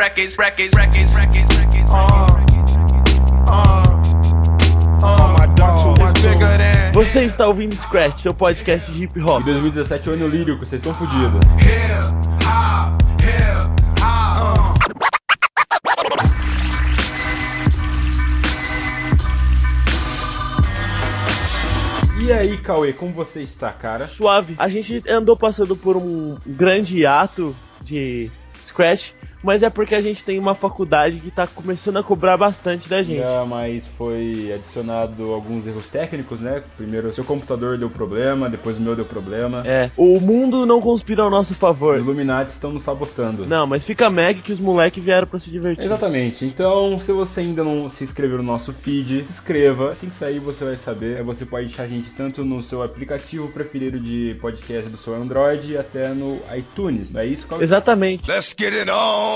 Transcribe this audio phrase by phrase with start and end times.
[0.00, 1.90] records, records, records, records, records.
[6.94, 9.42] Você está ouvindo Scratch, seu podcast de hip hop.
[9.42, 11.40] Em 2017 é o ano lírico, vocês estão fodidos.
[22.22, 24.06] E aí, Cauê, como você está, cara?
[24.06, 24.54] Suave.
[24.58, 27.54] A gente andou passando por um grande ato
[27.84, 28.30] de
[28.64, 29.12] Scratch
[29.42, 33.02] mas é porque a gente tem uma faculdade que tá começando a cobrar bastante da
[33.02, 33.20] gente.
[33.20, 36.62] É, mas foi adicionado alguns erros técnicos, né?
[36.76, 39.62] Primeiro, seu computador deu problema, depois o meu deu problema.
[39.66, 41.96] É, o mundo não conspira ao nosso favor.
[41.96, 43.46] Os Illuminati estão nos sabotando.
[43.46, 45.84] Não, mas fica meg que os moleques vieram para se divertir.
[45.84, 46.44] Exatamente.
[46.44, 49.90] Então, se você ainda não se inscreveu no nosso feed, se inscreva.
[49.90, 51.22] Assim que sair, você vai saber.
[51.22, 55.76] Você pode deixar a gente tanto no seu aplicativo preferido de podcast do seu Android
[55.76, 57.12] até no iTunes.
[57.12, 57.62] Não é isso, Qual...
[57.62, 58.28] Exatamente.
[58.28, 59.29] Let's get it on.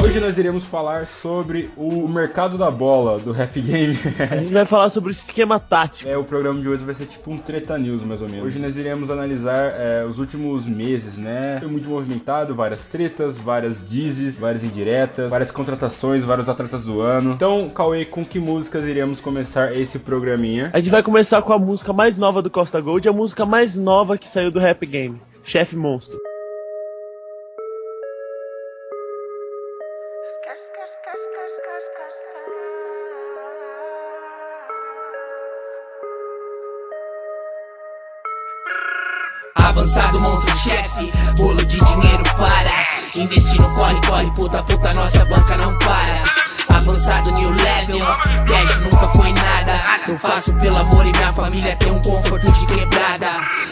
[0.00, 3.96] Hoje nós iremos falar sobre o mercado da bola do Rap Game.
[4.30, 6.08] A gente vai falar sobre o esquema tático.
[6.08, 8.46] É, o programa de hoje vai ser tipo um treta news, mais ou menos.
[8.46, 11.56] Hoje nós iremos analisar é, os últimos meses, né?
[11.58, 17.32] Foi muito movimentado, várias tretas, várias dizes, várias indiretas, várias contratações, vários atletas do ano.
[17.32, 20.70] Então, Cauê, com que músicas iremos começar esse programinha?
[20.72, 23.74] A gente vai começar com a música mais nova do Costa Gold, a música mais
[23.74, 26.16] nova que saiu do Rap Game, Chefe Monstro.
[43.18, 46.22] Investindo corre, corre, puta, puta, nossa banca não para.
[46.78, 47.98] Avançado new level,
[48.46, 49.72] cash nunca foi nada.
[50.06, 53.28] Eu faço pelo amor e minha família tem um conforto de quebrada.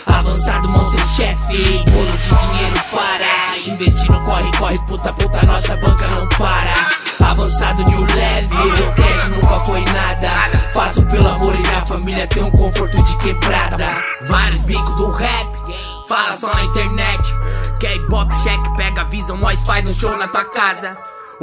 [0.06, 3.72] Avançado monstro chefe, bolo de dinheiro para.
[3.72, 6.88] Investindo corre, corre, puta, puta, nossa banca não para.
[7.24, 10.28] Avançado new level, cash nunca foi nada.
[10.74, 14.02] Faço pelo amor e minha família tem um conforto de quebrada.
[14.28, 15.56] Vários bicos do rap
[16.08, 17.34] Fala só na internet.
[17.78, 20.96] K-pop check, pega a visão, nós faz um show na tua casa.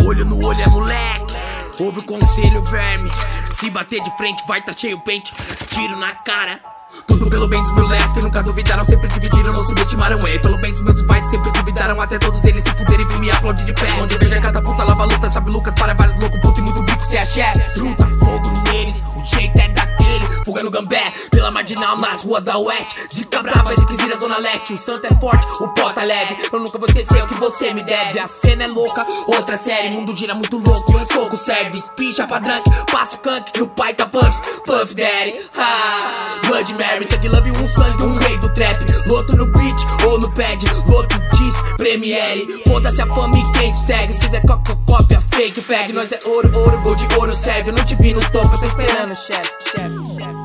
[0.05, 1.35] Olho no olho é moleque.
[1.79, 3.11] Ouve o conselho, verme.
[3.55, 5.31] Se bater de frente, vai tá cheio pente.
[5.69, 6.59] Tiro na cara.
[7.07, 10.17] Tudo pelo bem dos meus leques que nunca duvidaram, sempre dividiram, não subestimaram.
[10.27, 13.31] É pelo bem dos meus pais, sempre duvidaram, até todos eles se fuderem e me
[13.31, 13.91] aplaudir de pé.
[14.01, 17.17] Onde veja catapulta, lava luta, sabe Lucas, para vários loucos, puto e muito bico, cê
[17.17, 17.73] é chefe.
[17.75, 21.11] Truta, fogo neles, o jeito é daquele, fuga no gambé,
[21.43, 22.95] pela marginal nas ruas da Oeste.
[23.13, 24.75] Zica brava, Ziquezira, Zona Leste.
[24.75, 26.37] O santo é forte, o pó tá leve.
[26.49, 28.17] Eu nunca vou esquecer o que você me deve.
[28.17, 29.89] A cena é louca, outra série.
[29.89, 30.93] Mundo gira muito louco.
[31.11, 32.63] Soco serve, picha pra drunk.
[32.89, 34.31] Passo canque que o pai tá puff.
[34.65, 36.39] Puff Daddy, ah.
[36.47, 38.79] Blood Mary, Thug Love, um sangue, um rei do trap.
[39.07, 39.75] Loto no beat
[40.07, 40.63] ou no pad.
[40.87, 42.63] Loto diz, Premiere.
[42.65, 44.13] Foda-se a fama e quem te segue.
[44.13, 45.91] Cês é coca, cópia, fake, fag.
[45.91, 47.71] Nós é ouro, ouro, gold, ouro, serve.
[47.71, 50.42] Eu não te vi no topo, eu tô esperando, chefe, chefe.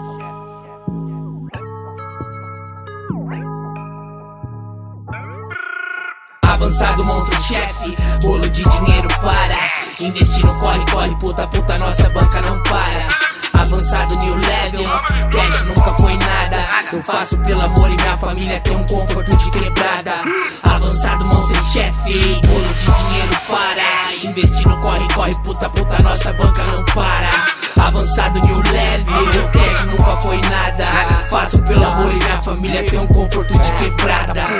[6.59, 7.97] Avançado, monstro chefe.
[8.23, 9.73] Bolo de dinheiro para.
[10.01, 13.09] Investindo corre, corre, puta, puta, nossa banca não para.
[13.61, 14.85] Avançado new level,
[15.31, 16.57] cash nunca foi nada.
[16.93, 20.13] Eu faço pelo amor e minha família tem um conforto de quebrada.
[20.63, 24.15] Avançado monstro chefe, bolo de dinheiro para.
[24.25, 27.47] Investindo corre, corre, puta, puta, nossa banca não para.
[27.81, 30.87] Avançado new level, cash nunca foi nada.
[31.31, 34.58] Faço pelo amor e minha família tem um conforto de quebrada.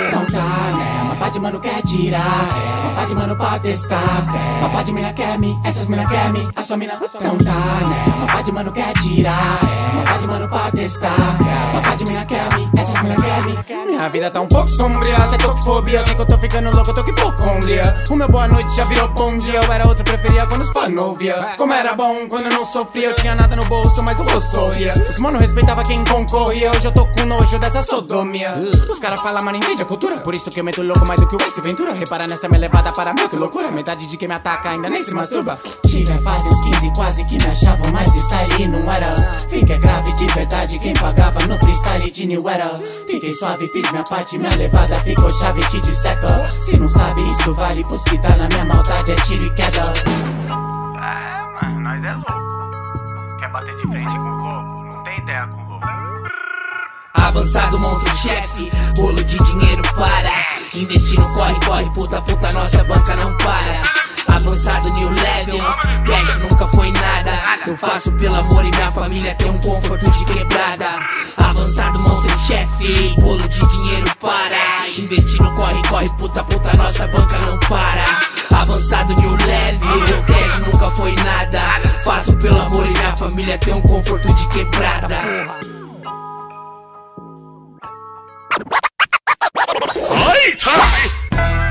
[1.29, 2.95] Não pá de mano quer tirar, é.
[2.95, 4.67] Pá de mano pra testar, fé.
[4.73, 8.25] Pá de mina quer me, essas mina quer me, a sua mina não tá, né?
[8.25, 10.03] Pá de mano quer tirar, é.
[10.05, 11.81] Pá de mano pra testar, fé.
[11.81, 13.85] Pá de mina quer me, essas mina quer me.
[13.85, 16.03] Minha vida tá um pouco sombria, até tô com fobia.
[16.03, 17.95] Sei que eu tô ficando louco, eu tô com hipocondria.
[18.09, 19.59] O meu boa noite já virou bom dia.
[19.61, 21.53] Eu era outro, preferia quando os fãs não via.
[21.57, 24.49] Como era bom quando eu não sofria, eu tinha nada no bolso, mas o rosto
[24.49, 24.93] sorria.
[25.09, 26.71] Os mano respeitava quem concorria.
[26.71, 28.55] Hoje eu tô com nojo dessa sodomia.
[28.89, 30.17] Os caras falam, mas ninguém a cultura.
[30.17, 31.93] Por isso que eu meto louco mais do que o Ace Ventura.
[31.93, 33.71] Repara nessa minha levada para mim, que loucura.
[33.71, 35.59] Metade de quem me ataca ainda nem se masturba.
[35.85, 39.15] Tive a fase uns 15 quase que me achavam, mas style não era.
[39.49, 42.79] Fiquei grave de verdade, quem pagava no freestyle de New Era.
[43.07, 46.49] Fiquei suave, fiz minha parte, minha levada ficou chave, te disseca.
[46.49, 49.93] Se não sabe, isso vale pros que tá na minha maldade, é tiro e queda.
[50.99, 53.39] É, mano, nós é louco.
[53.39, 54.85] Quer bater de frente com o louco?
[54.85, 55.87] Não tem ideia com o louco.
[57.13, 60.58] Avançado monstro chefe, bolo de dinheiro para.
[60.75, 64.35] Investindo corre, corre, puta, puta, nossa banca não para.
[64.35, 65.59] Avançado new level,
[66.05, 67.31] cash nunca foi nada.
[67.65, 70.87] Eu faço pelo amor e minha família tem um conforto de quebrada.
[71.37, 74.87] Avançado, monta chefe, bolo de dinheiro para.
[74.97, 78.19] Investindo, corre, corre, puta, puta, nossa banca não para.
[78.61, 81.59] Avançado, new leve, meu cash nunca foi nada.
[82.05, 85.17] Faço pelo amor e minha família tem um conforto de quebrada.
[90.39, 91.68] 逆成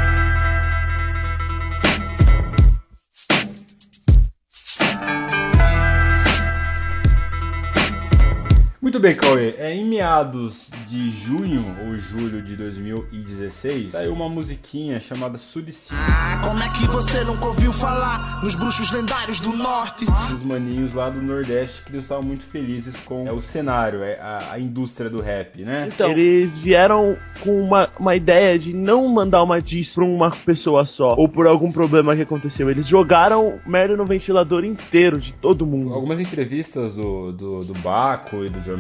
[8.88, 9.55] Muito bem, Cauê.
[9.58, 15.94] É, em meados de junho ou julho de 2016, saiu uma musiquinha chamada Suicídio.
[15.94, 20.06] Ah, como é que você nunca ouviu falar nos bruxos lendários do norte?
[20.35, 24.19] Os maninhos lá do Nordeste que eles estavam muito felizes com é, o cenário, é,
[24.19, 25.87] a, a indústria do rap, né?
[25.87, 30.85] Então, eles vieram com uma, uma ideia de não mandar uma diss pra uma pessoa
[30.85, 32.70] só, ou por algum problema que aconteceu.
[32.70, 35.93] Eles jogaram merda no ventilador inteiro de todo mundo.
[35.93, 38.78] Algumas entrevistas do, do, do Baco e do John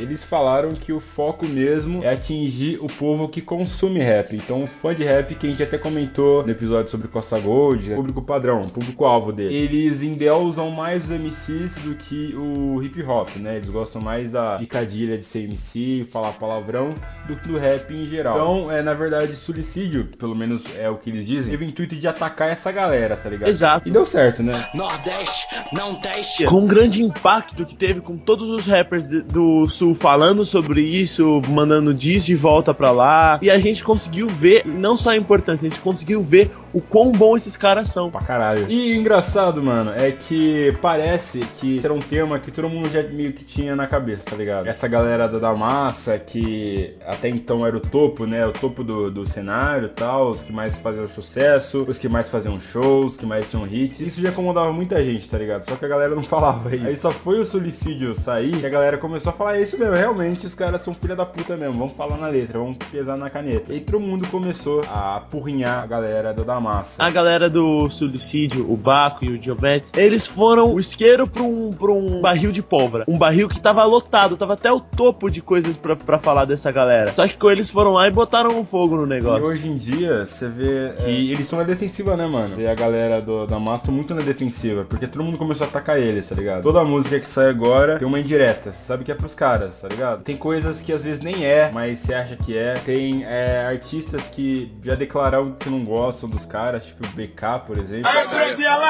[0.00, 4.34] Eles falaram que o foco mesmo é atingir o povo que consome rap.
[4.34, 7.92] Então, o fã de rap, que a gente até comentou no episódio sobre Costa Gold,
[7.92, 9.54] é público padrão, público-alvo dele.
[9.54, 13.56] Eles endeusam mais os MCs do que o hip hop, né?
[13.56, 16.94] Eles gostam mais da picadilha de ser MC, falar palavrão,
[17.26, 18.34] do que do rap em geral.
[18.34, 21.96] Então, é, na verdade, suicídio, pelo menos é o que eles dizem, teve o intuito
[21.96, 23.48] de atacar essa galera, tá ligado?
[23.48, 23.88] Exato.
[23.88, 24.52] E deu certo, né?
[24.74, 26.44] Nordeste, não teste.
[26.44, 30.82] Com o grande impacto que teve com todos os rappers de- do Sul falando sobre
[30.82, 33.38] isso, mandando diz de volta pra lá.
[33.40, 37.12] E a gente conseguiu ver, não só a importância, a gente conseguiu ver o quão
[37.12, 38.10] bom esses caras são.
[38.10, 38.66] Pra caralho.
[38.68, 43.02] E engraçado, mano, é que parece que esse era um tema que todo mundo já
[43.02, 44.66] meio que tinha na cabeça, tá ligado?
[44.66, 48.46] Essa galera da, da massa, que até então era o topo, né?
[48.46, 52.28] O topo do, do cenário e tal, os que mais faziam sucesso, os que mais
[52.28, 54.00] faziam shows, os que mais tinham hits.
[54.00, 55.64] Isso já incomodava muita gente, tá ligado?
[55.64, 56.86] Só que a galera não falava isso.
[56.86, 59.94] Aí só foi o suicídio sair que a galera começou a falar "É isso mesmo,
[59.94, 63.30] realmente os caras são filha da puta mesmo, vamos falar na letra, vamos pesar na
[63.30, 63.72] caneta.
[63.72, 67.02] E todo mundo começou a apurrinhar a galera da, da massa.
[67.02, 71.70] A galera do Suicídio, o Baco e o Diomedes, eles foram o isqueiro pra um,
[71.70, 73.04] pra um barril de pólvora.
[73.08, 76.70] Um barril que tava lotado, tava até o topo de coisas pra, pra falar dessa
[76.70, 77.12] galera.
[77.12, 79.44] Só que com eles foram lá e botaram um fogo no E negócio.
[79.44, 82.60] hoje em dia, você vê que eles estão na defensiva, né, mano?
[82.60, 85.70] E a galera do, da massa tá muito na defensiva, porque todo mundo começou a
[85.70, 86.62] atacar eles, tá ligado?
[86.62, 89.88] Toda música que sai agora tem uma indireta, você sabe que é pros caras, tá
[89.88, 90.22] ligado?
[90.22, 92.74] Tem coisas que às vezes nem é, mas você acha que é.
[92.84, 97.78] Tem é, artistas que já declararam que não gostam dos caras, tipo o BK, por
[97.78, 98.10] exemplo.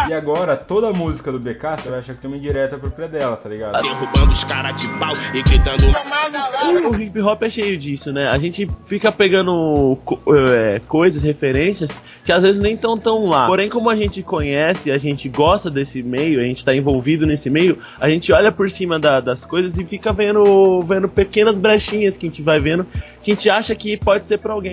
[0.08, 3.06] E agora, toda música do BK, você vai achar que tem uma indireta pro pé
[3.08, 3.80] dela, tá ligado?
[3.82, 5.84] Derrubando os caras de pau e gritando.
[6.90, 8.28] O hip hop é cheio disso, né?
[8.28, 9.98] A gente fica pegando
[10.48, 11.90] é, coisas, referências
[12.24, 13.46] que às vezes nem tão tão lá.
[13.46, 17.48] Porém, como a gente conhece, a gente gosta desse meio, a gente tá envolvido nesse
[17.50, 22.16] meio, a gente olha por cima da- das coisas e fica vendo, vendo pequenas brechinhas
[22.16, 22.86] que a gente vai vendo
[23.22, 24.72] que a gente acha que pode ser pra alguém.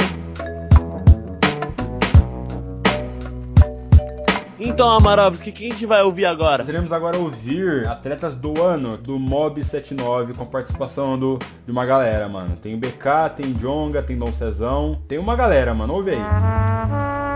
[4.60, 6.58] Então, Amarovski, o que a gente vai ouvir agora?
[6.60, 12.28] Nós agora ouvir atletas do ano do Mob 79 com participação do, de uma galera,
[12.28, 12.56] mano.
[12.56, 15.00] Tem o BK, tem Jonga, tem Dom Cezão.
[15.08, 15.94] Tem uma galera, mano.
[15.94, 17.27] Ouve aí.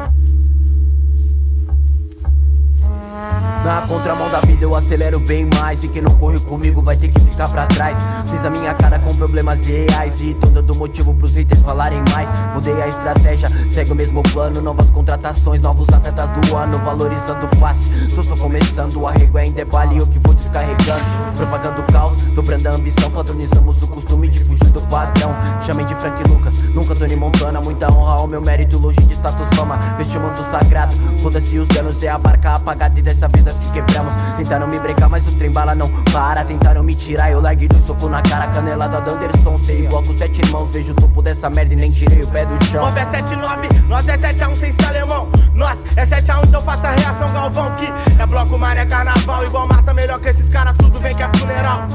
[3.63, 5.83] Na contramão da vida eu acelero bem mais.
[5.83, 7.97] E quem não corre comigo vai ter que ficar pra trás.
[8.29, 10.19] Fiz a minha cara com problemas reais.
[10.21, 12.27] E tô dando motivo pros haters falarem mais.
[12.53, 14.61] Mudei a estratégia, segue o mesmo plano.
[14.61, 19.45] Novas contratações, novos atletas do ano Valorizando o passe, tô só começando O arrego é
[19.45, 21.05] em debate eu que vou descarregando.
[21.37, 25.35] Propagando o caos, dobrando a ambição Padronizamos o costume de fugir do padrão.
[25.61, 26.40] Chamem de Frank Lucas,
[26.73, 30.93] nunca Tony Montana Muita honra ao meu mérito, longe de status fama Este manto sagrado,
[31.21, 35.09] foda-se os danos É a barca apagada e dessa vida que quebramos Tentaram me brecar,
[35.09, 38.47] mas o trem bala não para Tentaram me tirar, eu larguei do soco na cara
[38.47, 41.91] Canelada do Anderson, sei igual com sete irmãos Vejo o topo dessa merda e nem
[41.91, 45.29] tirei o pé do chão Mob é 79, nós é 7x1 sem ser alemão.
[45.53, 47.75] Nós é 7x1, então faça a reação, Galvão.
[47.75, 47.85] Que
[48.21, 49.45] é bloco, maré, carnaval.
[49.45, 51.87] Igual Marta, melhor que esses caras, tudo vem que é funeral.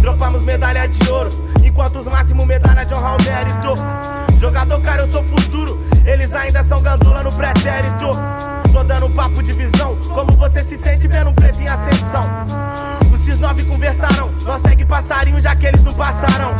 [0.00, 1.30] Dropamos medalha de ouro,
[1.80, 4.38] enquanto os máximos medalha de honra o mérito.
[4.38, 5.80] Jogador, cara, eu sou futuro.
[6.04, 8.08] Eles ainda são gandula no pretérito.
[8.70, 12.22] Tô dando papo de visão, como você se sente vendo um preto em ascensão.
[13.10, 16.54] Os X9 conversaram, nós segue passarinho, já que eles não passaram.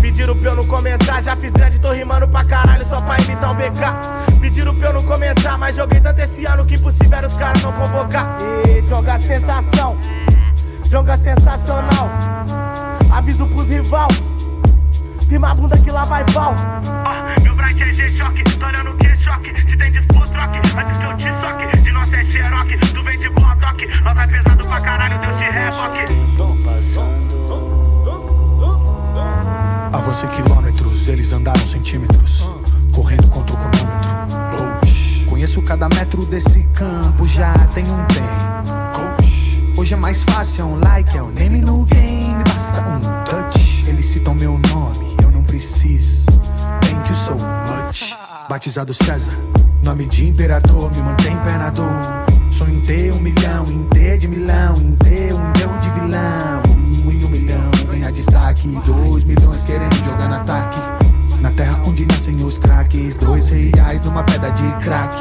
[0.00, 3.52] Pediram pra eu não comentar, já fiz dread, tô rimando pra caralho só pra imitar
[3.52, 4.40] o BK.
[4.40, 7.62] Pediram pra eu não comentar, mas joguei tanto esse ano que impossível era os caras
[7.62, 8.36] não convocar.
[8.66, 9.96] E joga sensação,
[10.90, 12.63] joga sensacional.
[13.14, 14.08] Aviso pros rival,
[15.28, 16.52] firma a bunda que lá vai pau.
[17.06, 19.56] Ó, meu bright é G-Choque, tô olhando o que choque.
[19.56, 21.76] Se tem dispo, troque, antes que eu te soque.
[21.80, 24.02] De nós é Xerox, tu vem de Bodoc.
[24.02, 26.00] Nós é pesado pra caralho, Deus te reboque.
[29.92, 32.50] Avancei quilômetros, eles andaram centímetros.
[32.92, 34.10] Correndo contra o cronômetro.
[34.58, 35.24] Coach.
[35.30, 38.83] Conheço cada metro desse campo, já tem um bem.
[39.84, 42.42] Hoje é mais fácil, é um like, é um name no game.
[42.42, 43.84] Basta um touch.
[43.86, 46.24] Eles citam meu nome, eu não preciso.
[46.80, 48.16] Thank you so much.
[48.48, 49.38] Batizado César,
[49.82, 51.86] nome de imperador, me mantém pé na dor.
[52.50, 56.62] Sonho em ter um milhão, em ter de milão, em ter um milhão de vilão.
[57.04, 58.68] Um em um milhão, ganhar destaque.
[58.86, 60.80] Dois milhões querendo jogar no ataque.
[61.42, 63.16] Na terra onde nascem os craques.
[63.16, 65.14] Dois reais numa pedra de crack.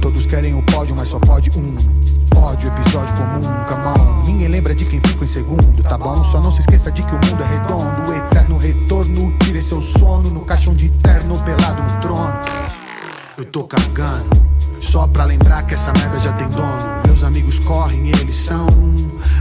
[0.00, 2.15] Todos querem o pódio, mas só pode um.
[2.36, 4.22] Pódio, episódio comum, come on.
[4.26, 6.22] Ninguém lembra de quem ficou em segundo, tá bom?
[6.22, 8.10] Só não se esqueça de que o mundo é redondo.
[8.10, 12.34] O eterno retorno, tire seu sono no caixão de terno pelado no trono.
[13.38, 14.28] Eu tô cagando,
[14.78, 16.76] só pra lembrar que essa merda já tem dono.
[17.06, 18.66] Meus amigos correm, eles são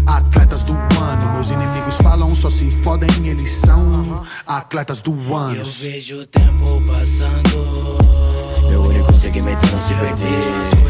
[0.07, 1.33] atletas do ano.
[1.33, 5.57] Meus inimigos falam, só se fodem, eles são atletas do ano.
[5.57, 8.69] Eu vejo o tempo passando.
[8.69, 10.84] Meu único segmento não se perder.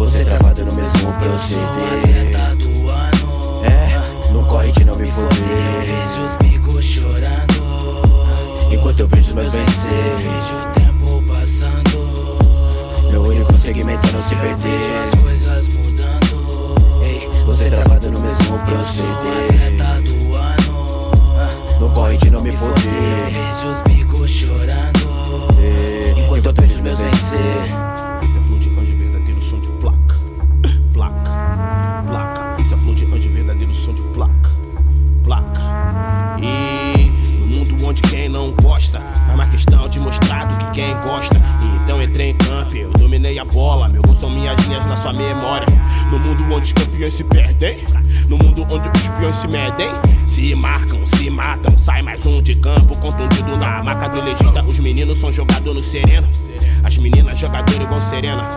[0.00, 2.34] Você travado no mesmo proceder.
[3.62, 5.38] É, não corre de não me foder.
[8.72, 9.90] Enquanto eu vejo os meus Eu vencer.
[10.16, 13.10] vejo o tempo passando.
[13.10, 15.10] Meu único segmento é não se perder.
[17.02, 19.76] Ei, você travado no mesmo proceder.
[21.78, 23.32] Não corre de não me foder.
[26.16, 27.79] Enquanto eu vejo os meus vencer.
[45.00, 45.66] Sua memória.
[46.10, 47.78] No mundo onde os campeões se perdem.
[48.28, 49.88] No mundo onde os espiões se medem.
[50.26, 51.76] Se marcam, se matam.
[51.78, 54.62] Sai mais um de campo, contundido na maca do legista.
[54.64, 56.28] Os meninos são jogador no sereno.
[56.84, 58.48] As meninas jogador igual serena.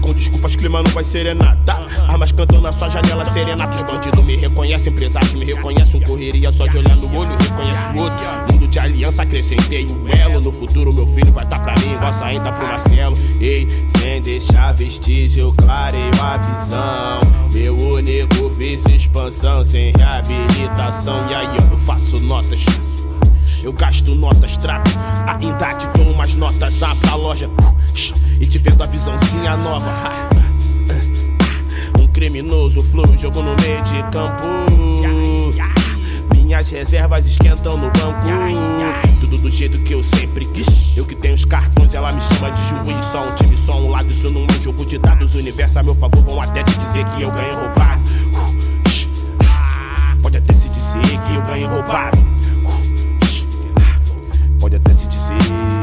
[0.00, 1.72] Com desculpas, clima não vai serenata.
[2.08, 3.76] Armas cantam na sua janela, serenata.
[3.76, 6.00] Os bandidos me reconhecem, empresários me reconhecem.
[6.00, 8.52] Um correria só de olhar no olho, reconhece o outro.
[8.52, 10.40] Mundo de aliança, acrescentei o elo.
[10.40, 13.16] No futuro, meu filho vai tá pra mim, igual ainda pro Marcelo.
[13.40, 13.66] Ei,
[13.98, 17.20] sem deixar vestígio, eu clareio a visão.
[17.52, 21.30] Meu único vício, expansão, sem reabilitação.
[21.30, 22.64] E aí eu faço notas.
[23.62, 24.90] Eu gasto notas, trato
[25.26, 27.50] ainda te dou umas notas ah, pra loja
[28.40, 29.92] E te vendo a visãozinha nova.
[31.98, 34.44] Um criminoso flui, jogo no meio de campo.
[36.34, 39.20] Minhas reservas esquentam no banco.
[39.20, 40.66] Tudo do jeito que eu sempre quis.
[40.96, 43.04] Eu que tenho os cartões, ela me chama de juiz.
[43.06, 45.34] Só um time, só um lado, isso não é um jogo de dados.
[45.34, 48.10] O universo a meu favor, vão até te dizer que eu ganhei roubado.
[50.22, 52.18] Pode até se dizer que eu ganhei roubado.
[54.58, 55.79] Pode até se dizer.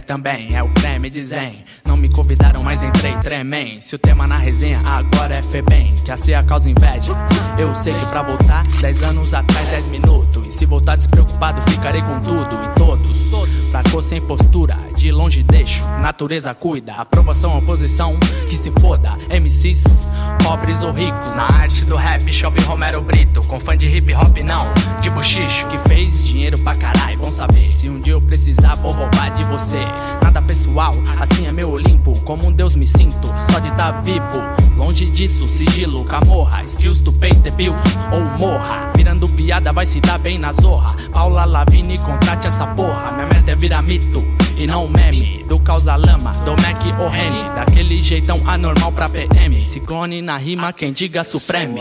[0.00, 1.64] Também é o creme de zen.
[1.84, 3.80] Não me convidaram, mas entrei tremem.
[3.80, 7.12] Se o tema na resenha agora é Febem, que a a causa inveja.
[7.58, 10.46] Eu sei que pra voltar, 10 anos atrás, 10 minutos.
[10.46, 13.10] E se voltar despreocupado, ficarei com tudo e todos.
[13.70, 15.86] Fraco sem postura, de longe deixo.
[16.00, 19.16] Natureza cuida, aprovação, oposição, que se foda.
[19.30, 20.08] MCs,
[20.42, 21.28] pobres ou ricos.
[21.36, 23.40] Na arte do rap, chove Romero Brito.
[23.46, 25.68] Com fã de hip hop, não, de bochicho.
[25.68, 27.70] Que fez dinheiro pra caralho, bom saber.
[27.72, 29.80] Se um dia eu precisar, vou roubar de você.
[30.20, 32.18] Nada pessoal, assim é meu Olimpo.
[32.24, 34.42] Como um deus me sinto, só de estar vivo.
[34.76, 36.64] Longe disso, sigilo, camorra.
[36.64, 38.92] Skills to pay the bills, ou morra.
[38.96, 40.96] Virando piada, vai se dar bem na zorra.
[41.12, 43.12] Paula Lavini, contrate essa porra.
[43.12, 44.26] Minha meta é virar mito.
[44.58, 49.60] E não meme, do causa lama, do Mac ou Rene Daquele jeitão anormal pra PM
[49.60, 51.80] Ciclone na rima, quem diga supreme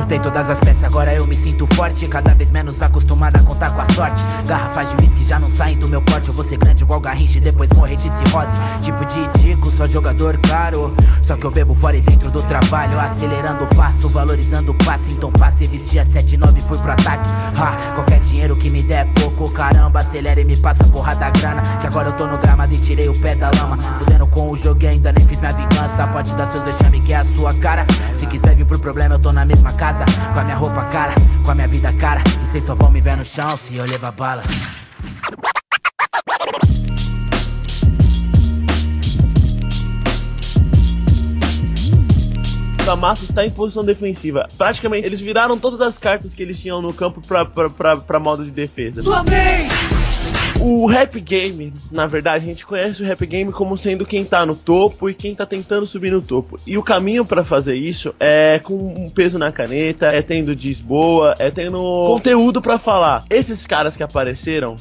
[0.00, 2.08] Juntei todas as peças, agora eu me sinto forte.
[2.08, 4.22] Cada vez menos acostumado a contar com a sorte.
[4.46, 6.28] Garrafas de uísque já não saem do meu porte.
[6.28, 8.48] Eu vou ser grande igual Garrincha e depois morrer de cirrose.
[8.80, 10.94] Tipo de tico, só jogador caro.
[11.22, 12.98] Só que eu bebo fora e dentro do trabalho.
[12.98, 15.12] Acelerando o passo, valorizando o passe.
[15.12, 17.28] Então passe, vestia 7-9 e fui pro ataque.
[17.58, 20.00] Ha, qualquer dinheiro que me der é pouco, caramba.
[20.00, 21.60] Acelera e me passa porra da grana.
[21.82, 23.76] Que agora eu tô no gramado e tirei o pé da lama.
[23.98, 26.06] Fudendo com o jogo e ainda nem fiz minha vingança.
[26.06, 27.84] Pode dar seus vexame que é a sua cara.
[28.16, 30.04] Se quiser vir pro problema, eu tô na mesma casa.
[30.32, 32.22] Com a minha roupa cara, com a minha vida cara.
[32.26, 34.42] E vocês só vão me ver no chão se eu levar bala.
[42.84, 44.48] da massa está em posição defensiva.
[44.58, 48.18] Praticamente, eles viraram todas as cartas que eles tinham no campo pra, pra, pra, pra
[48.18, 49.00] modo de defesa.
[49.00, 49.79] Sua vez!
[50.62, 54.44] O rap game, na verdade, a gente conhece o rap game como sendo quem tá
[54.44, 56.58] no topo e quem tá tentando subir no topo.
[56.66, 60.78] E o caminho pra fazer isso é com um peso na caneta, é tendo diz
[60.78, 63.24] boa, é tendo conteúdo pra falar.
[63.30, 64.76] Esses caras que apareceram,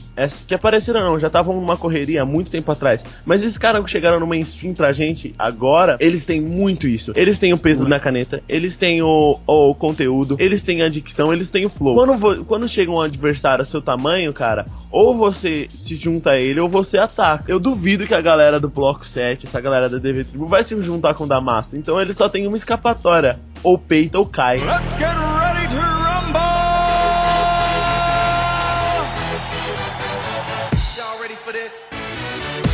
[0.45, 3.89] que apareceram não, já estavam numa correria há muito tempo atrás, mas esses caras que
[3.89, 7.13] chegaram no mainstream pra gente agora, eles têm muito isso.
[7.15, 11.31] Eles têm o peso na caneta, eles têm o, o conteúdo, eles têm a dicção,
[11.31, 11.95] eles têm o flow.
[11.95, 16.59] Quando, quando chega um adversário a seu tamanho, cara, ou você se junta a ele
[16.59, 17.45] ou você ataca.
[17.47, 20.79] Eu duvido que a galera do Bloco 7, essa galera da DV Tribo, vai se
[20.81, 21.77] juntar com o da massa.
[21.77, 23.39] Então ele só tem uma escapatória.
[23.63, 24.57] Ou peita ou cai.
[24.57, 25.98] Let's get ready to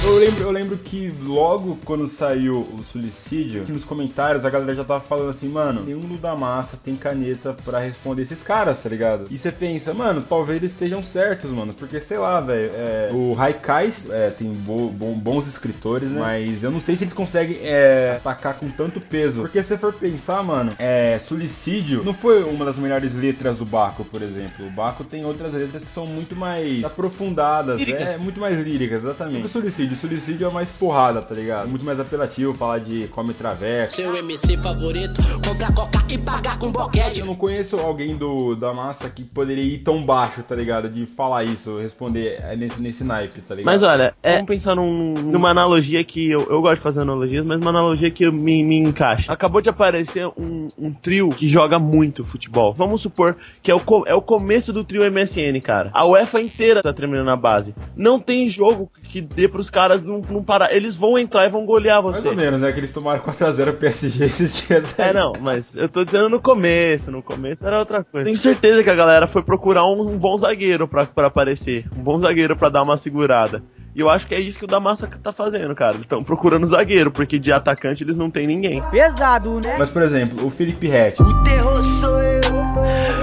[0.08, 4.74] Eu lembro, eu lembro que logo quando saiu o suicídio, aqui nos comentários a galera
[4.76, 8.88] já tava falando assim, mano, nenhum da massa tem caneta pra responder esses caras, tá
[8.90, 9.26] ligado?
[9.32, 13.36] E você pensa, mano, talvez eles estejam certos, mano, porque sei lá, velho, é, o
[13.38, 16.20] Haikais é, tem bo- bom- bons escritores, né?
[16.22, 19.42] Mas eu não sei se eles conseguem é, atacar com tanto peso.
[19.42, 24.06] Porque se for pensar, mano, é, suicídio não foi uma das melhores letras do Baco,
[24.06, 24.68] por exemplo.
[24.68, 29.46] O Baco tem outras letras que são muito mais aprofundadas, é muito mais líricas, exatamente.
[29.46, 31.68] O suicídio, o suicídio é mais porrada, tá ligado?
[31.70, 33.92] Muito mais apelativo falar de come traveco.
[33.94, 37.22] Seu MC favorito, compra coca e pagar com boquete.
[37.22, 40.90] Eu não conheço alguém do, da massa que poderia ir tão baixo, tá ligado?
[40.90, 43.66] De falar isso, responder é, nesse, nesse naipe, tá ligado?
[43.74, 47.46] Mas olha, é, vamos pensar num- numa analogia que eu, eu gosto de fazer analogias,
[47.46, 49.32] mas uma analogia que me, me encaixa.
[49.32, 52.74] Acabou de aparecer um, um trio que joga muito futebol.
[52.74, 55.90] Vamos supor que é o, é o começo do trio MSN, cara.
[55.94, 57.74] A UEFA inteira tá tremendo na base.
[57.96, 60.76] Não tem jogo que dê pros caras não, não parar.
[60.76, 62.16] Eles vão entrar e vão golear você.
[62.20, 62.70] Mais ou menos, né?
[62.74, 65.00] Que eles tomaram 4x0 PSG esses dias.
[65.00, 67.10] É, não, mas eu tô dizendo no começo.
[67.10, 68.26] No começo era outra coisa.
[68.26, 71.86] Tenho certeza que a galera foi procurar um, um bom zagueiro pra, pra aparecer.
[71.98, 73.64] Um bom zagueiro pra dar uma segurada.
[73.96, 75.92] E eu acho que é isso que o da Massa tá fazendo, cara.
[75.94, 78.82] Eles estão procurando zagueiro, porque de atacante eles não tem ninguém.
[78.92, 79.78] Pesado, né?
[79.80, 81.22] Mas, por exemplo, o Felipe Rett.
[81.22, 82.42] O terror sou eu.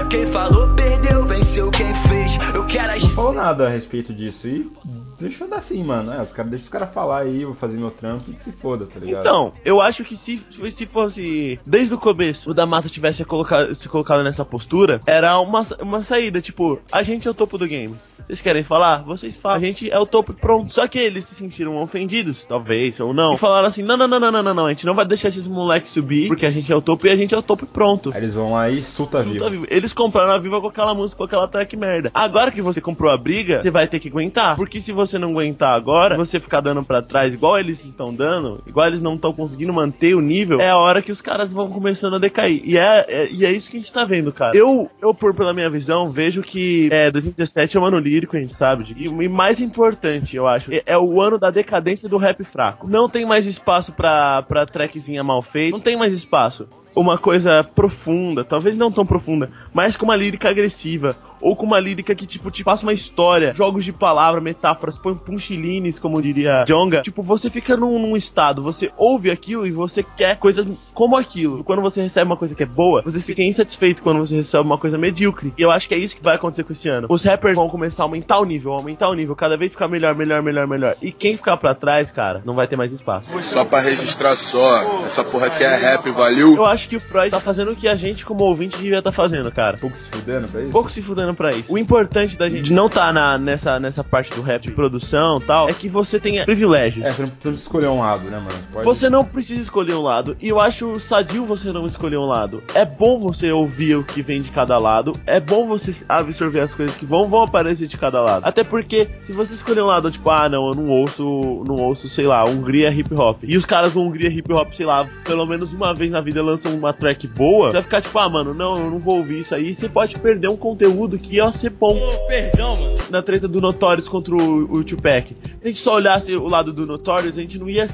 [0.09, 2.39] Quem falou perdeu, venceu quem fez.
[2.55, 3.11] Eu quero Não agir.
[3.11, 4.47] falou nada a respeito disso.
[4.47, 4.71] E
[5.19, 6.11] deixa eu dar assim, mano.
[6.11, 8.51] É, os caras, deixa os caras falar aí, vou fazer meu trampo e que se
[8.51, 9.21] foda, tá ligado?
[9.21, 13.73] Então, eu acho que se, se fosse desde o começo o da Massa tivesse colocado,
[13.73, 17.67] se colocado nessa postura, era uma, uma saída, tipo, a gente é o topo do
[17.67, 17.93] game.
[18.25, 19.03] Vocês querem falar?
[19.03, 19.57] Vocês falam.
[19.57, 20.71] A gente é o topo e pronto.
[20.71, 23.33] Só que eles se sentiram ofendidos, talvez, ou não.
[23.33, 24.65] E falaram assim: não, não, não, não, não, não, não.
[24.65, 27.09] A gente não vai deixar esses moleques subir, porque a gente é o topo e
[27.09, 28.11] a gente é o topo e pronto.
[28.13, 28.81] Aí eles vão lá e
[29.21, 29.43] vivo.
[29.43, 29.67] tá vivo.
[29.69, 32.11] Eles compraram a Viva com aquela música, com aquela track merda.
[32.13, 34.55] Agora que você comprou a briga, você vai ter que aguentar.
[34.55, 38.61] Porque se você não aguentar agora, você ficar dando pra trás igual eles estão dando,
[38.65, 41.69] igual eles não estão conseguindo manter o nível, é a hora que os caras vão
[41.69, 42.61] começando a decair.
[42.63, 44.55] E é, é- e é isso que a gente tá vendo, cara.
[44.55, 48.39] Eu, eu por pela minha visão, vejo que é, 2017 é um ano lírico, a
[48.39, 48.85] gente sabe.
[48.97, 52.87] E, e mais importante, eu acho, é, é o ano da decadência do rap fraco.
[52.87, 55.71] Não tem mais espaço pra, pra trackzinha mal feita.
[55.75, 60.49] Não tem mais espaço uma coisa profunda, talvez não tão profunda, mas com uma lírica
[60.49, 64.97] agressiva, ou com uma lírica que, tipo, te passa uma história, jogos de palavra, metáforas,
[64.97, 67.01] põe punchilines, como diria Jonga.
[67.01, 71.63] Tipo, você fica num, num estado, você ouve aquilo e você quer coisas como aquilo.
[71.63, 74.77] Quando você recebe uma coisa que é boa, você fica insatisfeito quando você recebe uma
[74.77, 75.53] coisa medíocre.
[75.57, 77.07] E eu acho que é isso que vai acontecer com esse ano.
[77.09, 80.15] Os rappers vão começar a aumentar o nível, aumentar o nível, cada vez ficar melhor,
[80.15, 80.95] melhor, melhor, melhor.
[81.01, 83.29] E quem ficar pra trás, cara, não vai ter mais espaço.
[83.41, 85.03] Só pra registrar só.
[85.05, 86.55] Essa porra aqui é rap, valeu?
[86.55, 89.11] Eu acho que o Freud tá fazendo o que a gente, como ouvinte, devia estar
[89.11, 89.77] fazendo, cara.
[89.77, 90.71] Pouco se fudendo pra isso?
[90.71, 91.71] Pouco se fudendo pra isso.
[91.73, 95.41] O importante da gente não tá na, nessa, nessa parte do rap de produção e
[95.43, 97.05] tal, é que você tenha privilégios.
[97.05, 98.59] É, você não precisa escolher um lado, né, mano?
[98.71, 100.35] Pode- Você não precisa escolher um lado.
[100.41, 102.63] E eu acho sadio você não escolher um lado.
[102.73, 105.11] É bom você ouvir o que vem de cada lado.
[105.25, 108.43] É bom você absorver as coisas que vão, vão aparecer de cada lado.
[108.45, 111.23] Até porque, se você escolher um lado, tipo, ah, não, eu não ouço,
[111.67, 113.43] não ouço, sei lá, Hungria hip hop.
[113.43, 116.41] E os caras do Hungria hip hop, sei lá, pelo menos uma vez na vida
[116.41, 119.39] lançam uma track boa, você vai ficar tipo, ah, mano, não, eu não vou ouvir
[119.39, 119.73] isso aí.
[119.73, 121.97] Você pode perder um conteúdo que ia ser bom.
[122.27, 122.95] Perdão, mano.
[123.09, 125.35] Na treta do Notorious contra o, o Tupac.
[125.43, 127.85] Se a gente só olhasse o lado do Notorious, a gente não ia,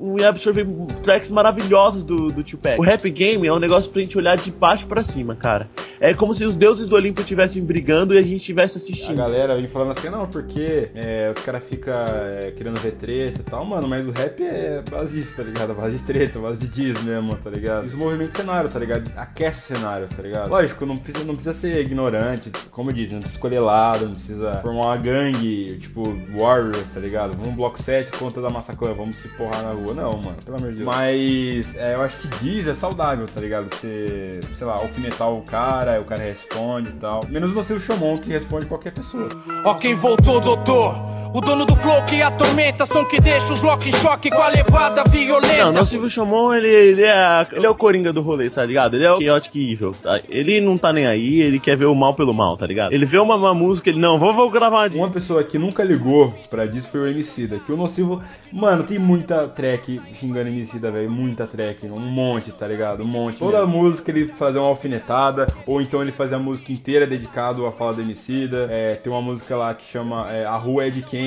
[0.00, 0.66] não ia absorver
[1.02, 2.78] tracks maravilhosas do, do Tupac.
[2.78, 5.68] O rap game é um negócio pra gente olhar de baixo pra cima, cara.
[6.00, 9.16] É como se os deuses do Olimpo estivessem brigando e a gente estivesse A assistindo.
[9.16, 13.44] galera vem falando assim, não, porque é, os caras ficam é, querendo ver treta e
[13.44, 15.72] tal, mano, mas o rap é base disso, tá ligado?
[15.74, 17.86] Base de treta, base de diz mesmo, tá ligado?
[17.86, 19.10] Isso movimenta o cenário, tá ligado?
[19.16, 20.48] Aquece o cenário, tá ligado?
[20.48, 24.58] Lógico, não precisa, não precisa ser ignorante, como disse, não precisa escolher lado, não precisa
[24.58, 26.02] formar uma gangue, tipo,
[26.38, 27.36] Warriors, tá ligado?
[27.36, 29.94] Vamos bloco 7 contra da Massaclan, vamos se porrar na rua.
[29.94, 30.86] Não, mano, pelo amor de Deus.
[30.86, 33.68] Mas é, eu acho que diz é saudável, tá ligado?
[33.68, 37.20] Você, sei lá, alfinetar o cara, o cara responde e tal.
[37.28, 39.28] Menos você, o Xamon, que responde qualquer pessoa.
[39.64, 41.13] Ó quem voltou, doutor.
[41.36, 44.46] O dono do flow que atormenta, som que deixa os lock em choque com a
[44.46, 45.64] levada violenta.
[45.64, 48.94] Não, não, Silvio Chamon, ele, ele, é, ele é o coringa do rolê, tá ligado?
[48.94, 50.20] Ele é o chaotic evil, tá?
[50.28, 52.92] Ele não tá nem aí, ele quer ver o mal pelo mal, tá ligado?
[52.92, 55.82] Ele vê uma, uma música, ele, não, vou, vou gravar uma Uma pessoa que nunca
[55.82, 60.92] ligou pra disso foi o Emicida, que o Nocivo, mano, tem muita track xingando Emicida,
[60.92, 63.02] velho, muita track, um monte, tá ligado?
[63.02, 63.40] Um monte.
[63.40, 67.72] Toda música ele fazia uma alfinetada, ou então ele fazia a música inteira dedicado à
[67.72, 68.68] fala do Emicida.
[68.70, 71.23] É, tem uma música lá que chama é, A Rua é de Quem,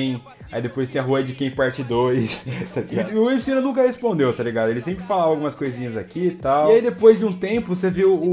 [0.50, 2.82] Aí depois tem a Rua é de Quem parte 2, tá?
[2.90, 4.70] E o Emicida nunca respondeu, tá ligado?
[4.70, 6.70] Ele sempre falava algumas coisinhas aqui e tal.
[6.70, 8.24] E aí depois de um tempo você viu o,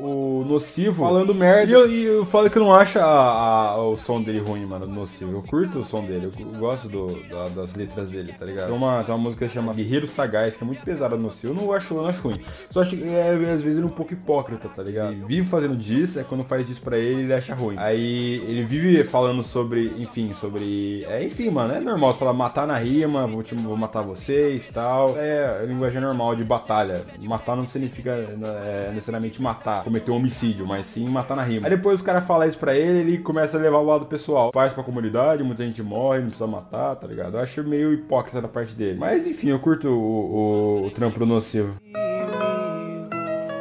[0.00, 1.70] o, o Nocivo falando merda.
[1.70, 4.64] E eu, e eu falo que eu não acho a- a- o som dele ruim,
[4.66, 5.32] mano, do Nocivo.
[5.32, 8.66] Eu curto o som dele, eu gosto do- da- das letras dele, tá ligado?
[8.68, 11.52] Tem uma, tem uma música que chama Guerreiro Sagaz, que é muito pesada do Nocivo.
[11.52, 12.40] Eu não acho, eu não acho ruim.
[12.70, 15.12] Só acho que é, às vezes ele é um pouco hipócrita, tá ligado?
[15.12, 17.74] Ele vive fazendo disso, é quando faz disso pra ele, ele acha ruim.
[17.78, 20.81] Aí ele vive falando sobre, enfim, sobre.
[21.08, 24.68] É, enfim, mano, é normal você falar matar na rima, vou, te, vou matar vocês
[24.68, 25.14] e tal.
[25.16, 27.04] É linguagem normal de batalha.
[27.22, 31.66] Matar não significa é, necessariamente matar, cometer um homicídio, mas sim matar na rima.
[31.66, 34.50] Aí depois os caras falam isso pra ele, ele começa a levar o lado pessoal.
[34.52, 37.36] Faz pra comunidade, muita gente morre, não precisa matar, tá ligado?
[37.36, 38.98] Eu acho meio hipócrita da parte dele.
[38.98, 41.74] Mas enfim, eu curto o, o, o trampo nocivo.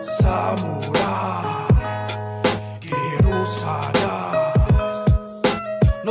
[0.01, 1.00] Samurai,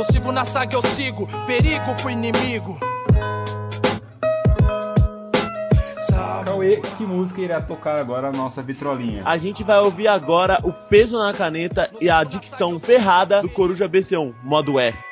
[0.01, 2.79] Nocivo na saga eu sigo, perigo pro inimigo.
[6.43, 9.21] Cauê, que música irá tocar agora a nossa vitrolinha?
[9.23, 13.87] A gente vai ouvir agora o peso na caneta e a dicção ferrada do Coruja
[13.87, 15.10] BC1, modo F.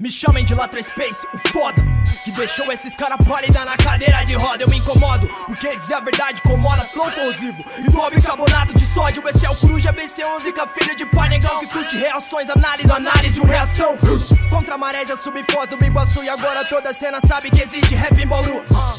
[0.00, 1.82] Me chamem de Latra Space, o foda
[2.24, 6.00] Que deixou esses caras pálida na cadeira de roda Eu me incomodo, porque dizer a
[6.00, 10.62] verdade incomoda Flow corrosivo e do bicarbonato de sódio Esse é o Coruja BC11, com
[10.62, 13.98] a filha de pai negão Que curte reações, análise, análise uma reação
[14.48, 17.94] Contra a maré já subi foto do Iguaçu E agora toda cena sabe que existe
[17.94, 18.94] rap em Bauru Ah.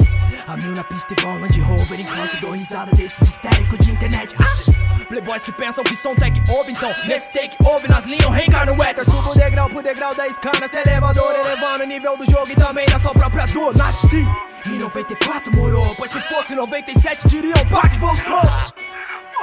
[0.53, 4.70] A mil na pista igual Land Rover Enquanto dou risada desses histéricos de internet Ah.
[5.11, 8.73] Playboys que pensam que som tech ouve Então nesse take ouve nas linhas eu reencarno
[8.73, 12.49] no éter Subo degrau por degrau da escana Esse elevador elevando o nível do jogo
[12.49, 14.25] E também da sua própria dor Nasci
[14.67, 18.39] em 94 morou Pois se fosse 97 diriam pá que voltou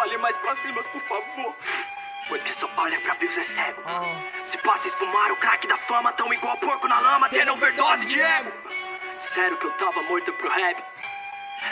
[0.01, 1.57] Olhe mais pra cima, por favor.
[2.29, 3.83] Pois que só olha pra views é cego.
[4.45, 8.07] Se passa a esfumar o crack da fama, tão igual porco na lama, tendo overdose
[8.07, 8.53] de ego.
[9.19, 10.85] Sério que eu tava morto pro rap.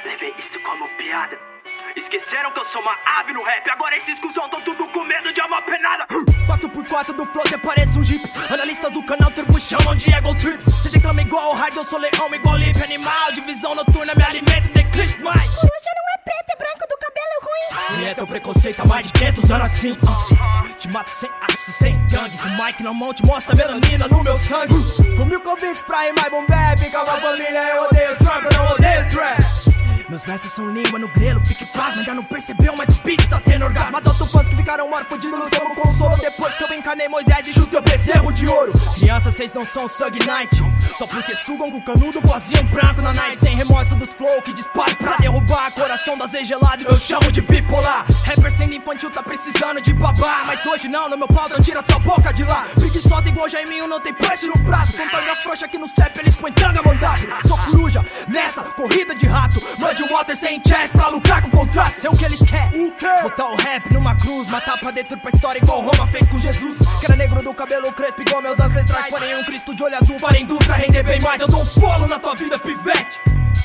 [0.04, 1.55] Levei isso como piada.
[1.96, 3.70] Esqueceram que eu sou uma ave no rap.
[3.70, 6.06] Agora esses cuzão tão tudo com medo de uma penada.
[6.46, 10.62] 4x4 do flow até parece um jeep Analista do canal Turbo chamam de Ego Trip
[10.70, 14.68] Cê reclama igual o rádio, eu sou leão igual lip Animal, divisão noturna, me alimenta
[14.68, 18.04] de clip mais Coruja não é preto, é branco do cabelo ruim.
[18.04, 20.64] E é teu preconceito há mais de 500 anos assim ah.
[20.78, 24.38] Te mato sem aço, sem gangue Com mic na mão te mostra melanina no meu
[24.38, 24.74] sangue
[25.16, 28.72] Com mil convites pra rimar e bom bebe Calma família, eu odeio trap, eu não
[28.72, 29.75] odeio trap
[30.08, 33.40] meus versos são língua no grelo, fique pasma, já não percebeu, mas o beat tá
[33.40, 33.96] tendo orgasmo.
[33.96, 36.16] Adoto fãs que ficaram órfãos fudidos no como consolo.
[36.18, 38.72] Depois que eu encanei Moisés e junto eu bezerro de ouro.
[38.94, 40.62] Crianças, vocês não são Sug Knight,
[40.96, 43.40] só porque sugam com canudo, pozinho branco na night.
[43.40, 45.72] Sem remorso dos flow que dispara pra derrubar.
[45.72, 48.04] Coração das gelado, eu chamo de bipolar.
[48.24, 50.44] Rapper sendo infantil tá precisando de babá.
[50.46, 52.66] Mas hoje não, no meu pau não tira sua boca de lá.
[52.74, 54.92] Preguiçosa igual Jaiminho, não tem punch no prato.
[54.92, 57.26] Com tanga frouxa aqui no CEP, eles põem tanga montado.
[57.46, 59.62] Sou coruja nessa corrida de rato.
[59.78, 61.94] Mande water sem chest pra lucrar com contrato.
[61.94, 62.92] Sei o que eles querem.
[63.22, 66.78] Botar o rap numa cruz, matar pra dentro pra história igual Roma fez com Jesus.
[67.00, 69.10] Que era negro do cabelo crespo igual meus ancestrais.
[69.10, 71.40] Porém, um Cristo de olho azul para a indústria render bem mais.
[71.40, 73.18] Eu dou um follow na tua vida, pivete.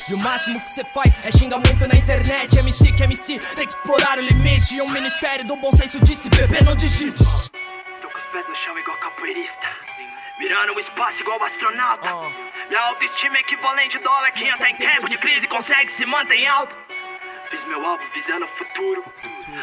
[0.08, 2.58] E o máximo que cê faz é xingar muito na internet.
[2.58, 4.74] MC que MC tem que explorar o limite.
[4.74, 7.22] E um ministério do bom senso disse: bebê, não digite.
[8.00, 9.91] Tô com os pés no chão igual capoeirista.
[10.42, 12.10] Mirando o espaço igual astronauta.
[12.68, 16.34] Minha autoestima é equivalente ao dólar que entra em tempo de crise consegue se manter
[16.34, 16.76] em alta.
[17.48, 19.04] Fiz meu álbum visando o futuro.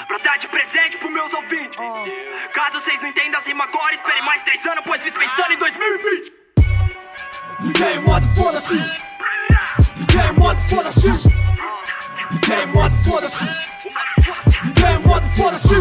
[0.07, 1.77] Pra dar de presente pros meus ouvintes.
[2.53, 5.57] Caso vocês não entendam as rimas agora, espere mais três anos, pois fiz pensando em
[5.57, 6.33] 2020.
[7.59, 8.77] Liguei o modo foda-se.
[9.97, 11.09] Liguei quer moto, foda-se.
[12.31, 13.43] Ninguém moto, foda-se.
[14.63, 15.75] Ninguém moto, foda-se.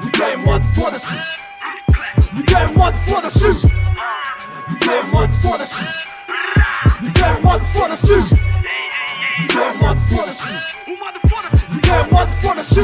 [0.00, 1.41] Ninguém moto, foda-se.
[2.32, 3.46] Ninguém moto, foda-se.
[4.68, 5.84] Ninguém moto, foda-se.
[7.00, 8.12] Ninguém moto, foda-se.
[9.38, 10.52] Ninguém moto, foda-se.
[11.70, 12.82] Ninguém moto, foda-se.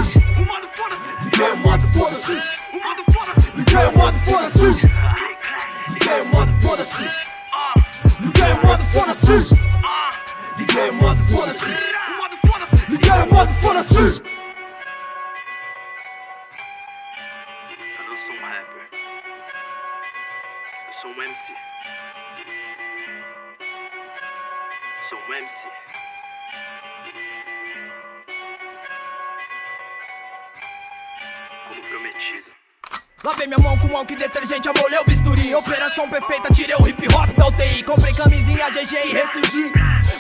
[1.25, 2.43] Ninguém moto, foda-se.
[3.55, 4.79] Ninguém moto, foda-se.
[5.89, 7.09] Ninguém moto, foda-se.
[8.29, 9.55] Ninguém moto, foda-se.
[10.59, 11.75] Ninguém moto, foda-se.
[12.89, 14.23] Ninguém moto, foda-se.
[14.29, 14.38] Eu
[25.39, 25.69] MC.
[31.69, 32.51] Como prometido.
[33.23, 37.31] Lavei minha mão com e detergente, amolhei o bisturi Operação perfeita, tirei o hip hop
[37.37, 39.73] da UTI Comprei camisinha GG e ressurgi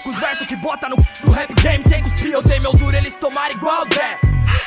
[0.03, 2.97] Com os versos que bota no, no rap game Sem cuspir, eu dei meu duro,
[2.97, 4.19] eles tomaram igual Dé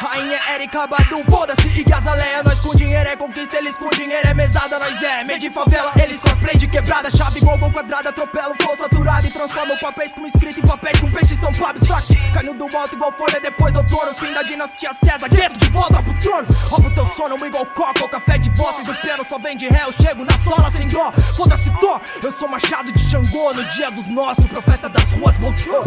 [0.01, 2.41] Rainha Erika Badu, foda-se e Gazaleia.
[2.41, 5.23] Nós com dinheiro é conquista, eles com dinheiro é mesada Nós é.
[5.23, 7.07] Meio de favela, eles cosplay de quebrada.
[7.11, 11.11] Chave igual gol quadrado, atropelo flow saturado E transforma papéis como escrito em papéis com
[11.11, 11.85] peixe estampado.
[11.85, 15.69] Fraque, caindo do alto igual folha depois do outono Fim da dinastia César, gueto de
[15.69, 16.47] volta pro trono.
[16.69, 19.23] Roubo teu sono igual coca ou café de vocês do piano.
[19.23, 21.11] Só vem de ré, eu chego na sola sem dó.
[21.37, 25.83] Foda-se dó, eu sou machado de Xangô No dia dos nossos, profeta das ruas voltou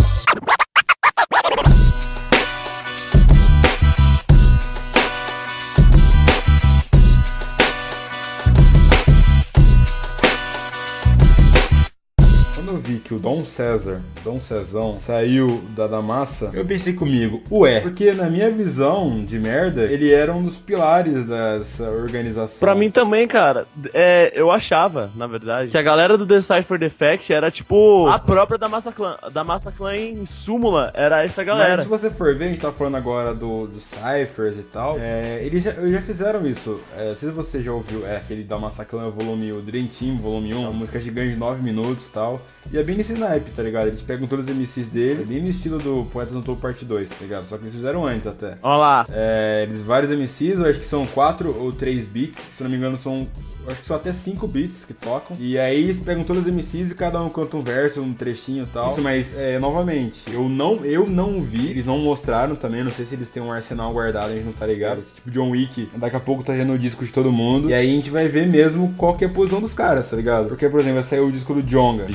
[13.34, 18.48] Dom César, Dom Cezão, saiu da da massa, eu pensei comigo, ué, porque na minha
[18.48, 22.60] visão de merda, ele era um dos pilares dessa organização.
[22.60, 27.32] Pra mim também, cara, é, eu achava, na verdade, que a galera do Decipher Defect
[27.32, 29.16] era tipo a própria da Massa Clan.
[29.32, 31.78] Da Massa Clan em súmula era essa galera.
[31.78, 34.96] Mas se você for ver, a gente tá falando agora do, dos Cyphers e tal,
[35.00, 36.80] é, eles já, já fizeram isso.
[36.96, 39.88] É, não sei se você já ouviu, é aquele da Massa Clan volume, o Dream
[39.88, 42.40] Team volume 1, uma música gigante de 9 minutos e tal.
[42.72, 43.86] E é bem nesse naipe, tá ligado?
[43.88, 46.84] Eles pegam todos os MCs dele, é bem no estilo do Poetas no Topo Parte
[46.84, 47.44] 2, tá ligado?
[47.44, 48.56] Só que eles fizeram antes até.
[48.62, 49.04] Olha lá.
[49.10, 52.76] É, eles vários MCs, eu acho que são 4 ou 3 beats, se não me
[52.76, 53.26] engano são
[53.68, 55.36] acho que são até 5 beats que tocam.
[55.40, 58.64] E aí eles pegam todos os MCs e cada um canta um verso, um trechinho
[58.64, 58.88] e tal.
[58.90, 63.06] Isso, mas, é, novamente, eu não, eu não vi, eles não mostraram também, não sei
[63.06, 64.98] se eles têm um arsenal guardado, a gente não tá ligado.
[65.00, 67.70] Esse tipo John Wick, daqui a pouco tá tendo o disco de todo mundo.
[67.70, 70.16] E aí a gente vai ver mesmo qual que é a posição dos caras, tá
[70.16, 70.48] ligado?
[70.48, 72.06] Porque, por exemplo, vai sair o disco do Jonga.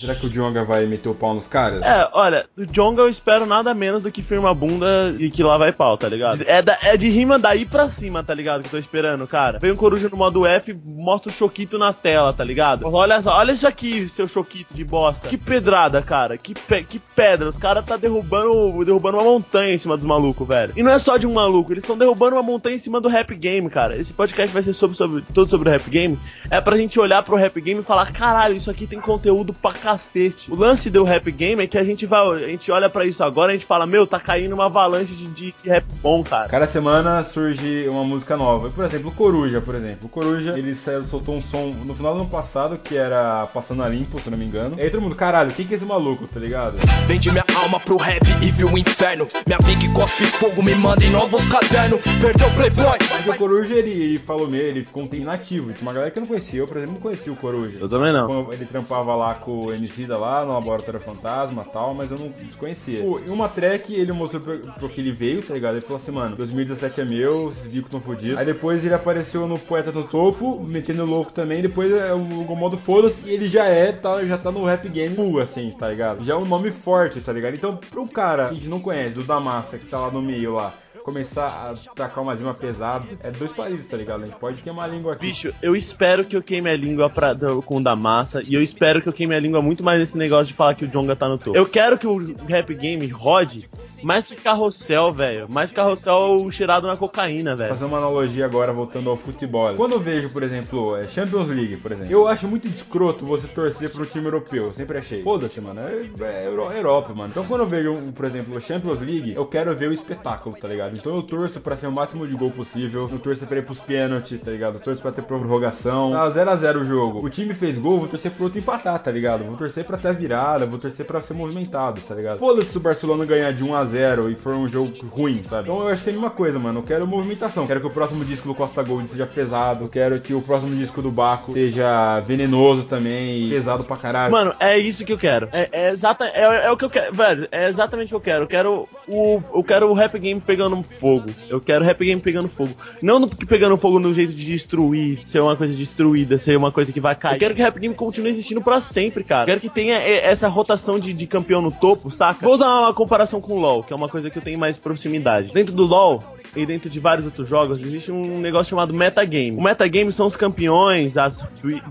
[0.00, 1.80] Será que o Jonga vai meter o pau nos caras?
[1.82, 5.42] É, olha, do Jonga eu espero nada menos do que firma a bunda e que
[5.44, 6.42] lá vai pau, tá ligado?
[6.46, 8.62] É, da- é de rima daí pra cima, tá ligado?
[8.62, 9.60] Que eu tô esperando, cara.
[9.60, 12.86] Vem um coruja no modo F, mostra o Choquito na tela, tá ligado?
[12.92, 15.28] Olha só, olha isso aqui, seu Choquito de bosta.
[15.28, 16.36] Que pedrada, cara.
[16.36, 17.48] Que, pe- que pedra.
[17.48, 20.72] Os caras tá derrubando, derrubando uma montanha em cima dos malucos, velho.
[20.76, 23.08] E não é só de um maluco, eles estão derrubando uma montanha em cima do
[23.08, 23.96] rap game, cara.
[23.96, 26.18] Esse podcast vai ser sobre, sobre, todo sobre o rap game.
[26.50, 29.72] É pra gente olhar pro rap game e falar, caralho, isso aqui tem conteúdo pra
[29.72, 30.50] cacete.
[30.50, 33.22] O lance do rap game é que a gente vai, a gente olha pra isso
[33.22, 36.48] agora e a gente fala, meu, tá caindo uma avalanche de, de rap bom, cara.
[36.48, 38.70] Cada semana surge uma música nova.
[38.70, 40.06] Por exemplo, o Coruja, por exemplo.
[40.06, 43.82] O Coruja, ele saiu- soltou um som no final do ano passado, que era Passando
[43.82, 44.76] a Limpo, se eu não me engano.
[44.78, 46.76] E aí todo mundo, caralho, quem que é esse maluco, tá ligado?
[47.06, 51.04] Vendi minha alma pro rap e viu o inferno Minha big cospe fogo, me manda
[51.04, 55.02] em novos cadernos Perdeu o playboy Porque o Coruja, ele, ele falou mesmo, ele ficou
[55.02, 55.72] um tempo inativo.
[55.72, 56.60] Tinha uma galera que eu não conhecia.
[56.60, 57.78] Eu, por exemplo, não conhecia o Coruja.
[57.80, 58.26] Eu também não.
[58.26, 62.10] Quando ele trampava lá com o MC da lá, no Laboratório Fantasma e tal, mas
[62.10, 63.02] eu não desconhecia.
[63.02, 65.74] Pô, em uma track, ele mostrou pro, pro que ele veio, tá ligado?
[65.74, 68.38] Ele falou assim, mano, 2017 é meu, esses bicos tão fodidos.
[68.38, 71.62] Aí depois ele apareceu no Poeta no Topo, metendo louco também.
[71.62, 75.14] Depois é o, o modo foda-se ele já é, tá, já tá no rap game
[75.14, 76.24] full, assim, tá ligado?
[76.24, 77.54] Já é um nome forte, tá ligado?
[77.54, 80.22] Então, pro cara que a gente não conhece, o da massa, que tá lá no
[80.22, 84.22] meio lá, começar a tacar uma rima pesada, é dois países, tá ligado?
[84.22, 85.26] A gente pode queimar a língua aqui.
[85.26, 87.34] Bicho, eu espero que eu queime a língua pra,
[87.64, 90.16] com o da massa e eu espero que eu queime a língua muito mais nesse
[90.16, 91.56] negócio de falar que o Jonga tá no topo.
[91.56, 93.68] Eu quero que o rap game rode
[94.02, 95.46] mais que carrossel, velho.
[95.50, 97.68] Mais carrossel cheirado na cocaína, velho.
[97.68, 99.74] Fazer uma analogia agora, voltando ao futebol.
[99.74, 103.46] Quando eu vejo, por exemplo, é, Champions League, por exemplo, eu acho muito escroto você
[103.46, 104.64] torcer pro time europeu.
[104.66, 105.22] Eu sempre achei.
[105.22, 105.80] Foda-se, mano.
[105.80, 107.28] É, é Euro- Europa, mano.
[107.30, 110.91] Então quando eu vejo, por exemplo, Champions League, eu quero ver o espetáculo, tá ligado?
[110.94, 113.08] Então eu torço pra ser o máximo de gol possível.
[113.10, 114.74] Eu torço pra ir pros pênaltis, tá ligado?
[114.74, 116.12] Eu torço pra ter prorrogação.
[116.12, 117.24] Tá 0x0 o jogo.
[117.24, 119.44] O time fez gol, vou torcer pro outro empatar, tá ligado?
[119.44, 122.38] Vou torcer pra ter a virada, vou torcer pra ser movimentado, tá ligado?
[122.38, 125.68] Foda-se se o Barcelona ganhar de 1x0 0 e for um jogo ruim, sabe?
[125.68, 126.80] Então eu acho que é a mesma coisa, mano.
[126.80, 127.66] Eu quero movimentação.
[127.66, 129.84] Quero que o próximo disco do Costa Gold seja pesado.
[129.84, 134.32] Eu quero que o próximo disco do Baco seja venenoso também pesado pra caralho.
[134.32, 135.48] Mano, é isso que eu quero.
[135.52, 137.48] É, é, exata, é, é o que eu quero, velho.
[137.50, 138.44] É exatamente o que eu quero.
[138.44, 141.30] Eu quero o, eu quero o rap game pegando fogo.
[141.48, 142.72] Eu quero rap game pegando fogo.
[143.00, 146.92] Não no, pegando fogo no jeito de destruir, ser uma coisa destruída, ser uma coisa
[146.92, 147.34] que vai cair.
[147.34, 149.42] Eu quero que rap game continue existindo pra sempre, cara.
[149.42, 152.44] Eu quero que tenha é, essa rotação de, de campeão no topo, saca?
[152.44, 154.78] Vou usar uma comparação com o LoL, que é uma coisa que eu tenho mais
[154.78, 155.52] proximidade.
[155.52, 156.22] Dentro do LoL,
[156.54, 159.52] e dentro de vários outros jogos, existe um negócio chamado metagame.
[159.52, 161.42] O metagame são os campeões, as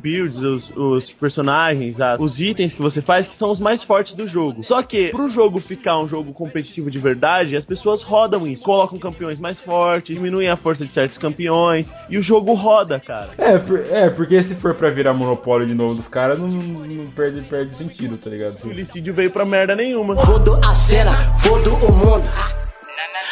[0.01, 4.13] builds, os, os personagens, as, os itens que você faz que são os mais fortes
[4.13, 4.63] do jogo.
[4.63, 8.63] Só que, pro jogo ficar um jogo competitivo de verdade, as pessoas rodam isso.
[8.63, 13.29] Colocam campeões mais fortes, diminuem a força de certos campeões, e o jogo roda, cara.
[13.37, 17.05] É, por- é porque se for pra virar monopólio de novo dos caras, não, não-
[17.11, 18.55] perde, perde sentido, tá ligado?
[18.63, 20.15] O Licídio veio pra merda nenhuma.
[20.15, 22.29] Fodo a cena, fodo o mundo.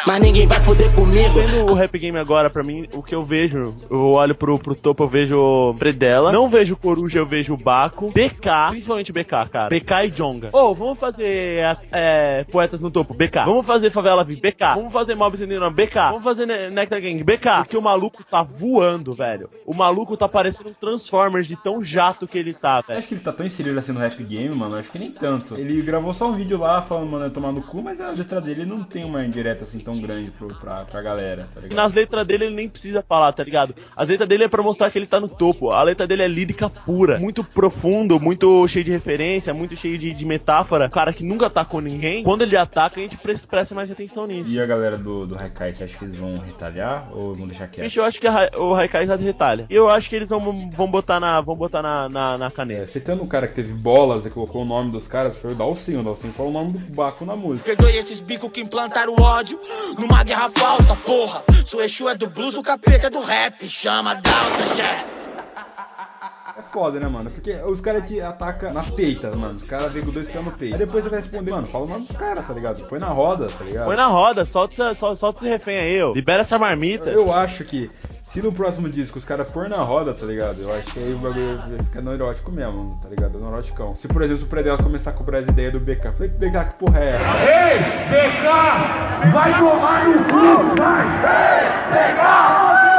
[0.07, 1.33] Mas ninguém vai foder comigo.
[1.35, 4.73] Vendo o rap game agora, pra mim, o que eu vejo, eu olho pro, pro
[4.73, 9.69] topo, eu vejo Predella, não vejo Coruja, eu vejo Baco, BK, principalmente BK, cara.
[9.69, 10.49] BK e Jonga.
[10.53, 13.45] Ô, vamos fazer é, Poetas no Topo, BK.
[13.45, 14.75] Vamos fazer Favela V, BK.
[14.75, 15.95] Vamos fazer Mob Syndrome, BK.
[15.95, 17.47] Vamos fazer Ne- Nectar Gang, BK.
[17.59, 19.49] Porque o maluco tá voando, velho.
[19.65, 22.97] O maluco tá parecendo um Transformers de tão jato que ele tá, velho.
[22.97, 24.77] Acho que ele tá tão inserido assim no rap game, mano.
[24.77, 25.55] Acho que nem tanto.
[25.59, 28.39] Ele gravou só um vídeo lá falando, mano, é tomar no cu, mas a letra
[28.39, 31.75] dele não tem uma indireta assim tão grande pro, pra, pra galera, tá E ligado?
[31.77, 33.73] nas letras dele ele nem precisa falar, tá ligado?
[33.95, 35.71] As letras dele é pra mostrar que ele tá no topo.
[35.71, 37.17] A letra dele é lírica pura.
[37.19, 40.89] Muito profundo, muito cheio de referência, muito cheio de, de metáfora.
[40.89, 42.23] Cara que nunca atacou ninguém.
[42.23, 44.49] Quando ele ataca, a gente pre- presta mais atenção nisso.
[44.51, 47.67] E a galera do, do Haikai, você acha que eles vão retalhar ou vão deixar
[47.67, 47.85] quieto?
[47.85, 49.65] Bicho, eu acho que a o Haikai já retalha.
[49.69, 52.87] E eu acho que eles vão, vão botar na, vão botar na, na, na caneta.
[52.87, 56.01] Citando um cara que teve bolas e colocou o nome dos caras, foi o Dalcinho.
[56.01, 57.65] O Dalcinho falou o nome do Baco na música.
[57.65, 59.59] Perdoe esses bicos que implantaram ódio
[59.97, 61.43] numa guerra falsa, porra.
[61.65, 63.67] Sua Exu é do blues, o capeta é do rap.
[63.69, 65.19] Chama Dalsa, chefe.
[66.57, 67.29] É foda, né, mano?
[67.31, 69.55] Porque os caras te atacam na peita, mano.
[69.55, 70.73] Os caras vêm com dois pés no peito.
[70.75, 72.83] Aí depois você vai responder, mano, fala o nome dos caras, tá ligado?
[72.87, 73.85] Põe na roda, tá ligado?
[73.85, 76.11] Põe na roda, solta, essa- sol- solta esse refém aí, ó.
[76.13, 77.09] Libera essa marmita.
[77.11, 77.89] Eu acho que
[78.29, 80.61] se no próximo disco os caras pôr na roda, tá ligado?
[80.61, 83.39] Eu acho que aí o bagulho fica neurótico mesmo, tá ligado?
[83.39, 83.95] Neuroticão.
[83.95, 86.73] Se, por exemplo, o Predella começar a cobrar as ideias do BK, falei, BK, que
[86.75, 87.25] porra é essa?
[87.49, 87.79] Ei,
[88.11, 91.05] BK, vai tomar no cu, vai!
[91.25, 92.21] Ei, BK,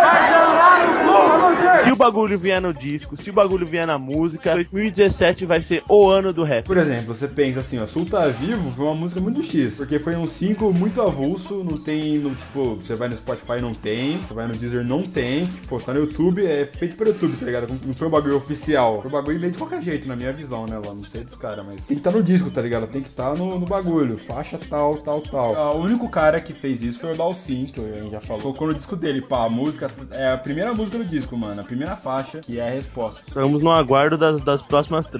[0.02, 1.14] vai tomar no cu!
[1.54, 1.84] Você!
[1.84, 5.82] Se o bagulho vier no disco, se o bagulho vier na música, 2017 vai ser
[5.86, 6.64] o ano do rap.
[6.64, 9.98] Por exemplo, você pensa assim, ó, Sul tá vivo foi uma música muito X, porque
[9.98, 14.16] foi um single muito avulso, não tem, no, tipo, você vai no Spotify não tem,
[14.16, 17.44] você vai no Deezer não tem, tipo, tá no YouTube, é feito pelo YouTube, tá
[17.44, 17.78] ligado?
[17.86, 20.64] Não foi um bagulho oficial, foi um bagulho meio de qualquer jeito, na minha visão,
[20.64, 22.86] né, lá, não sei dos caras, mas tem que estar no disco, tá ligado?
[22.86, 25.54] Tem que estar no, no bagulho, faixa tal, tal, tal.
[25.54, 28.40] Ah, o único cara que fez isso foi o Dalcin, que a gente já falou,
[28.40, 31.64] colocou no disco dele, pá, a música, é a primeira música do disco, mano, a
[31.64, 33.22] primeira faixa, que é a resposta.
[33.26, 35.06] Estamos no aguardo das, das próximas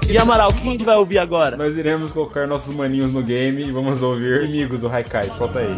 [0.09, 1.55] E Amaral, o que a gente vai ouvir agora?
[1.55, 5.29] Nós iremos colocar nossos maninhos no game e vamos ouvir inimigos do Haikai.
[5.29, 5.77] Solta aí.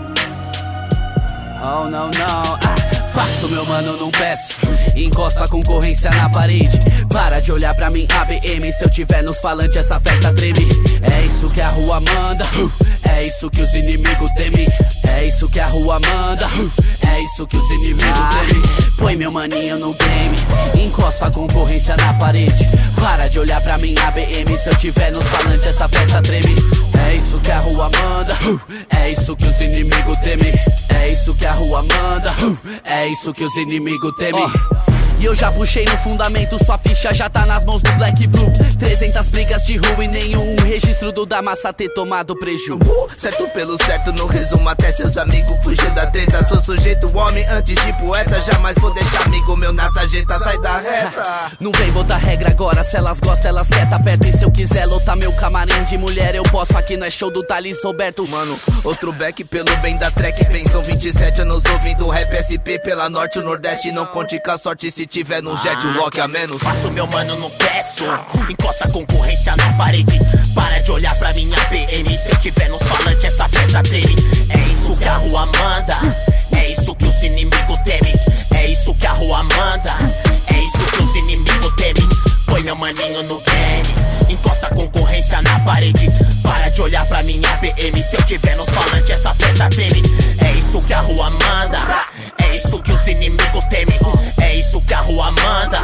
[1.61, 2.60] Oh, não, não.
[3.21, 4.57] Faço meu mano, não peço.
[4.97, 6.79] Encosta a concorrência na parede.
[7.11, 8.73] Para de olhar pra mim, ABM.
[8.73, 10.67] Se eu tiver nos falantes, essa festa treme.
[11.03, 12.47] É isso que a rua manda.
[13.11, 14.67] É isso que os inimigos temem.
[15.07, 16.49] É isso que a rua manda.
[17.07, 18.91] É isso que os inimigos temem.
[18.97, 20.39] Põe meu maninho no game.
[20.83, 22.65] Encosta a concorrência na parede.
[23.01, 24.57] Para de olhar pra mim, ABM.
[24.57, 26.55] Se eu tiver nos falantes, essa festa treme.
[27.09, 28.35] É isso que a rua manda.
[28.45, 28.61] uh,
[28.91, 30.53] É isso que os inimigos temem.
[31.03, 32.31] É isso que a rua manda.
[32.45, 34.47] uh, É isso que os inimigos temem.
[35.19, 38.51] E eu já puxei no fundamento, sua ficha já tá nas mãos do Black Blue.
[38.79, 42.79] 300 brigas de rua e nenhum registro do da massa ter tomado preju.
[43.19, 46.47] Certo pelo certo, no resumo até seus amigos fugir da treta.
[46.49, 50.79] Sou sujeito homem antes de poeta, jamais vou deixar amigo meu na sarjeta, sai da
[50.79, 51.23] reta.
[51.61, 54.29] Não vem botar regra agora, se elas gostam, elas quer tá perto.
[54.29, 56.77] E se eu quiser lotar meu camarim de mulher, eu posso.
[56.77, 58.27] Aqui não é show do Thales Roberto.
[58.29, 60.45] Mano, outro back pelo bem da track.
[60.47, 63.93] Pensam 27 anos ouvindo rap SP pela norte e nordeste.
[63.93, 66.61] Não conte com a sorte se tiver num jet, um lock a menos.
[66.61, 68.05] Faço meu mano, não peço.
[68.49, 70.19] Encosta a concorrência na parede.
[70.53, 72.19] Para de olhar pra minha PM.
[72.19, 74.17] Se eu tiver nos falantes, essa festa treme.
[74.49, 75.97] É isso que a rua manda.
[76.57, 78.15] É isso que os inimigos temem.
[78.57, 79.97] É isso que a rua manda.
[80.53, 82.30] É isso que os inimigos temem.
[82.51, 83.95] Põe meu maninho no game.
[84.29, 86.09] Encosta a concorrência na parede.
[86.75, 88.03] de olhar pra minha BM.
[88.03, 90.03] Se eu tiver nos falantes, essa festa treme.
[90.39, 91.79] É isso que a rua manda.
[92.43, 93.99] É isso que os inimigos temem.
[94.41, 95.81] É isso que a rua manda.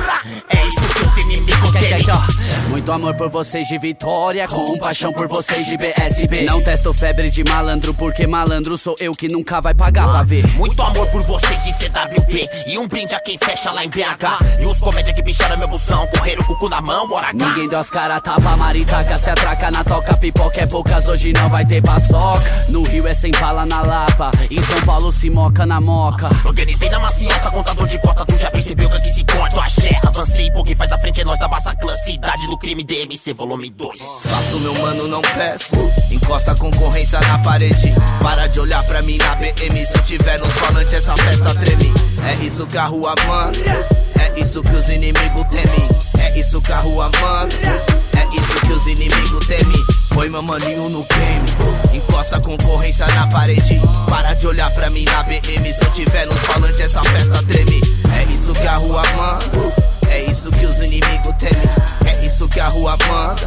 [0.54, 2.06] É isso que os inimigos temem.
[2.68, 6.42] Muito amor por vocês de Vitória, com paixão por vocês de BSB.
[6.42, 10.46] Não testo febre de malandro, porque malandro sou eu que nunca vai pagar pra ver.
[10.54, 14.60] Muito amor por vocês de CWP E um brinde a quem fecha lá em BH
[14.60, 17.32] E os comédia que bicharam meu busão Correram com o cu na mão, bora cá
[17.32, 21.48] Ninguém deu as cara, tapa, maritaca, se atraca na toca, pipoca é poucas, hoje não
[21.48, 22.40] vai ter paçoca.
[22.68, 26.28] No Rio é sem bala na Lapa, em São Paulo se moca na moca.
[26.44, 29.96] Organizei na maciota, contador de cota Tu já percebeu que aqui se corta o axé
[30.04, 33.70] Avancei, porque faz a frente é nós da massa clã Cidade do crime DMC volume
[33.70, 35.74] 2 Faço meu mano, não peço.
[36.10, 37.90] Encosta a concorrência na parede.
[38.22, 39.86] Para de olhar pra mim na BM.
[39.86, 41.92] Se tiver nos falantes, essa festa treme.
[42.24, 43.58] É isso que a rua manda.
[44.20, 45.86] É isso que os inimigos temem.
[46.20, 47.56] É isso que a rua manda.
[48.18, 49.95] É isso que os inimigos temem.
[50.16, 51.98] Põe meu maninho no game.
[51.98, 53.76] Encosta a concorrência na parede.
[54.08, 55.74] Para de olhar pra mim na BM.
[55.74, 57.82] Se eu tiver nos falantes, essa festa treme.
[58.18, 59.44] É isso que a rua manda.
[60.08, 61.68] É isso que os inimigos temem.
[62.06, 63.42] É isso que a rua manda.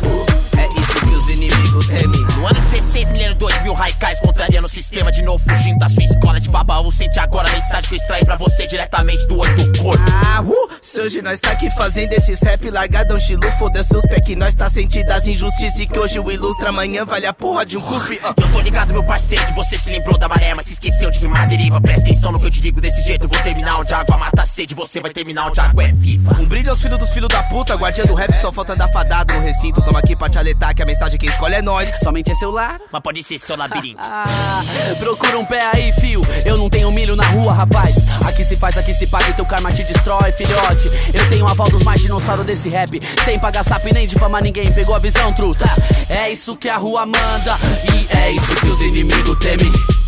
[0.60, 2.22] É isso que os inimigos temem.
[2.38, 6.40] No ano 16, milênio 2000, Raikais contrariando o sistema de novo, fugindo da sua escola
[6.40, 6.92] de babaú.
[6.92, 10.04] Sente agora a mensagem que eu extraí pra você diretamente do olho do corpo.
[10.26, 14.20] Ah, uh, se hoje nós tá aqui fazendo esses rap largadão estilo Foda seus pé
[14.22, 17.66] que nós tá sentindo as injustiças E que hoje o ilustra, amanhã vale a porra
[17.66, 18.34] de um cuspe ah.
[18.38, 21.20] Eu tô ligado, meu parceiro, que você se lembrou da maré, mas se esqueceu de
[21.20, 21.82] rimar a deriva.
[21.82, 23.28] Presta atenção no que eu te digo desse jeito.
[23.28, 25.92] Vou terminar onde a água mata a sede, você vai terminar onde a água é
[25.92, 26.36] viva.
[26.40, 28.88] Um brinde aos filhos dos filhos da puta Guardiã do rap que só falta andar
[28.88, 31.92] fadado no recinto Tamo aqui pra te alertar que a mensagem quem escolhe é nós
[32.02, 34.02] Somente é celular Mas pode ser seu labirinto.
[35.00, 36.22] Procura um pé aí, fio.
[36.46, 37.96] Eu não tenho milho na rua, rapaz.
[38.28, 40.88] Aqui se faz, aqui se paga e teu karma te destrói, filhote.
[41.14, 43.00] Eu tenho aval dos mais dinossauros desse rap.
[43.26, 44.72] Sem pagar sapo e nem difamar ninguém.
[44.74, 45.66] Pegou a visão, truta?
[46.10, 47.58] É isso que a rua manda.
[47.94, 49.99] E é isso que os inimigos temem.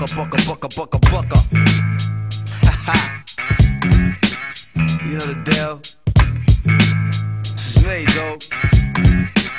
[0.00, 1.36] Boca, boca, boca, boca, boca, boca.
[2.64, 3.22] Haha.
[5.04, 5.76] you know the deal.
[7.52, 8.38] This is me, though.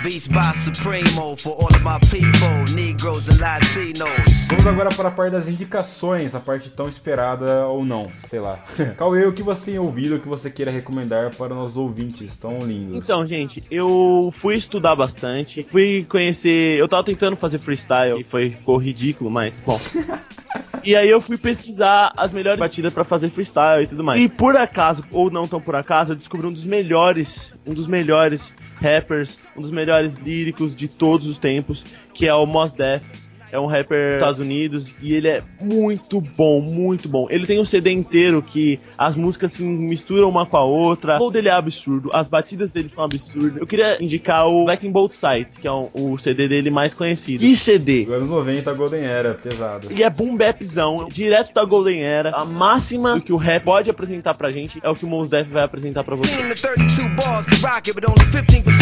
[0.04, 4.48] Beats by Supremo for all of my people, Negroes and Latinos.
[4.50, 8.66] Vamos agora para a parte das indicações, a parte tão esperada ou não, sei lá.
[8.98, 12.62] Cauê, o que você tem ouvido, o que você queira recomendar para nossos ouvintes tão
[12.62, 12.98] lindos?
[12.98, 16.80] Então, gente, eu fui estudar bastante, fui conhecer.
[16.80, 19.80] Eu tava tentando fazer freestyle e foi ficou ridículo, mas bom.
[20.84, 24.20] E aí eu fui pesquisar as melhores batidas pra fazer freestyle e tudo mais.
[24.20, 27.86] E por acaso, ou não tão por acaso, eu descobri um dos melhores, um dos
[27.86, 31.86] melhores rappers, um dos melhores líricos de todos os tempos,
[32.16, 33.04] que é o Mos Def.
[33.52, 37.28] É um rapper dos Estados Unidos e ele é muito bom, muito bom.
[37.30, 41.16] Ele tem um CD inteiro que as músicas se misturam uma com a outra.
[41.16, 43.58] O flow dele é absurdo, as batidas dele são absurdas.
[43.60, 46.94] Eu queria indicar o Black in Both Sides, que é um- o CD dele mais
[46.94, 47.42] conhecido.
[47.42, 48.08] Que CD?
[48.12, 49.88] Anos 90, Golden Era, pesado.
[49.92, 52.32] E é boom bapzão, direto da Golden Era.
[52.32, 55.30] A máxima do que o rap pode apresentar pra gente é o que o Mos
[55.30, 56.32] Def vai apresentar pra você.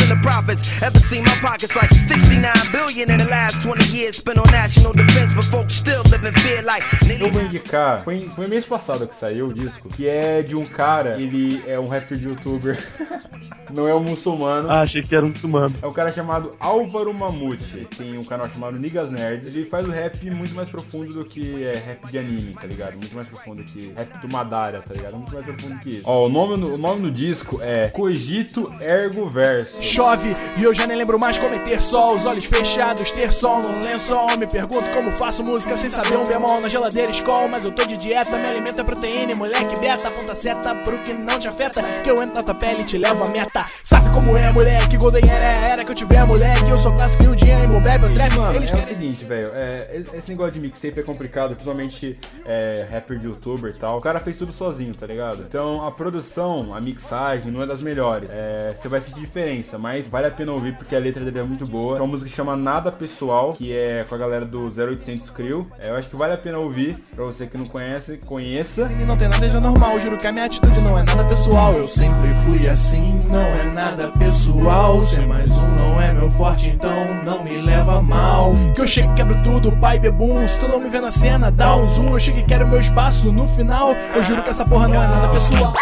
[0.09, 0.81] The 32 bars to rock it, but only 15% of profits.
[0.81, 4.93] Ever seen my pockets like 69 billion in the last 20 years spent on national
[4.93, 6.83] defense, but folks still live in fear like.
[7.19, 10.65] Eu vou indicar, foi, foi mês passado que saiu o disco, que é de um
[10.65, 12.77] cara, ele é um rapper de youtuber,
[13.73, 14.69] não é um muçulmano.
[14.69, 15.75] Ah, achei que era um muçulmano.
[15.81, 19.87] É um cara chamado Álvaro Mamute, ele tem um canal chamado Niggas Nerds, ele faz
[19.87, 22.95] o rap muito mais profundo do que é rap de anime, tá ligado?
[22.95, 25.15] Muito mais profundo que rap do Madara, tá ligado?
[25.17, 26.03] Muito mais profundo que isso.
[26.05, 29.83] Ó, o nome, no- o nome do disco é Cogito Ergo Verso.
[29.99, 33.33] Chove e eu já nem lembro mais como é ter sol, os olhos fechados, ter
[33.33, 34.27] sol num lençol.
[34.37, 37.49] Me pergunto como faço música sem saber um bemol na geladeira escol.
[37.49, 40.07] Mas eu tô de dieta, me alimento é proteína e moleque beta.
[40.07, 42.97] Aponta seta pro que não te afeta, que eu entro na tua pele e te
[42.97, 43.65] levo a meta.
[43.83, 44.95] Sabe como é, moleque?
[44.95, 46.69] Golden era a era que eu tiver, moleque.
[46.69, 48.33] Eu sou clássico e um dia em bebe, eu trap.
[48.37, 52.17] Mano, Eles é o seguinte, velho, é, esse- esse negócio de mixtape é complicado, principalmente
[52.45, 53.97] é, rapper de youtuber e tal.
[53.97, 55.43] O cara fez tudo sozinho, tá ligado?
[55.47, 58.29] Então a produção, a mixagem não é das melhores.
[58.31, 61.43] É, Você vai sentir diferença, mas vale a pena ouvir porque a letra dele é
[61.43, 61.97] muito boa.
[61.97, 65.67] É uma música que chama Nada Pessoal, que é com a galera do 0800 Crew.
[65.79, 68.83] É, eu acho que vale a pena ouvir, pra você que não conhece, conheça.
[68.91, 71.73] E não tem nada de normal, juro que a minha atitude não é nada pessoal.
[71.73, 75.01] Eu sempre fui assim, não é nada pessoal.
[75.03, 78.53] Ser mais um não é meu forte, então não me leva mal.
[78.75, 80.45] Que eu chego quebro tudo, pai bebum.
[80.45, 82.13] Se tu não me vê na cena, dá um zoom.
[82.13, 83.93] Eu chego e quero meu espaço no final.
[84.15, 85.73] Eu juro que essa porra não é nada pessoal.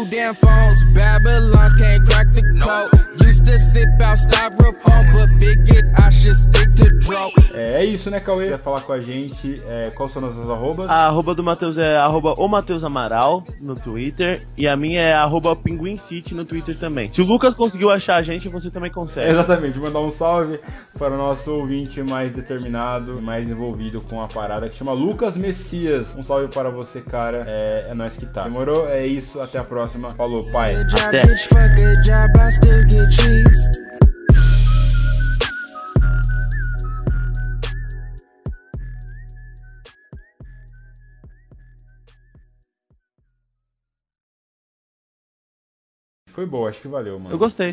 [0.00, 0.82] Two damn phones.
[0.94, 3.20] Babylons can't crack the code.
[3.20, 6.90] Used to sip out styrofoam, but figured I should stick to.
[7.54, 8.44] É, é isso, né, Cauê?
[8.44, 10.88] Se quiser falar com a gente, é, quais são nossas arrobas?
[10.88, 14.46] A arroba do Matheus é arroba o Matheus Amaral no Twitter.
[14.56, 17.12] E a minha é arroba Pinguim City no Twitter também.
[17.12, 19.28] Se o Lucas conseguiu achar a gente, você também consegue.
[19.30, 20.60] Exatamente, mandar um salve
[20.98, 26.14] para o nosso ouvinte mais determinado, mais envolvido com a parada, que chama Lucas Messias.
[26.16, 27.44] Um salve para você, cara.
[27.46, 28.44] É, é nós que tá.
[28.44, 28.88] Demorou?
[28.88, 29.89] É isso, até a próxima.
[29.90, 30.68] Falou, pai.
[30.84, 33.90] Job, bitch, fuck a job, I still get cheese.
[46.28, 47.34] Foi boa, acho que valeu, mano.
[47.34, 47.68] Eu gostei.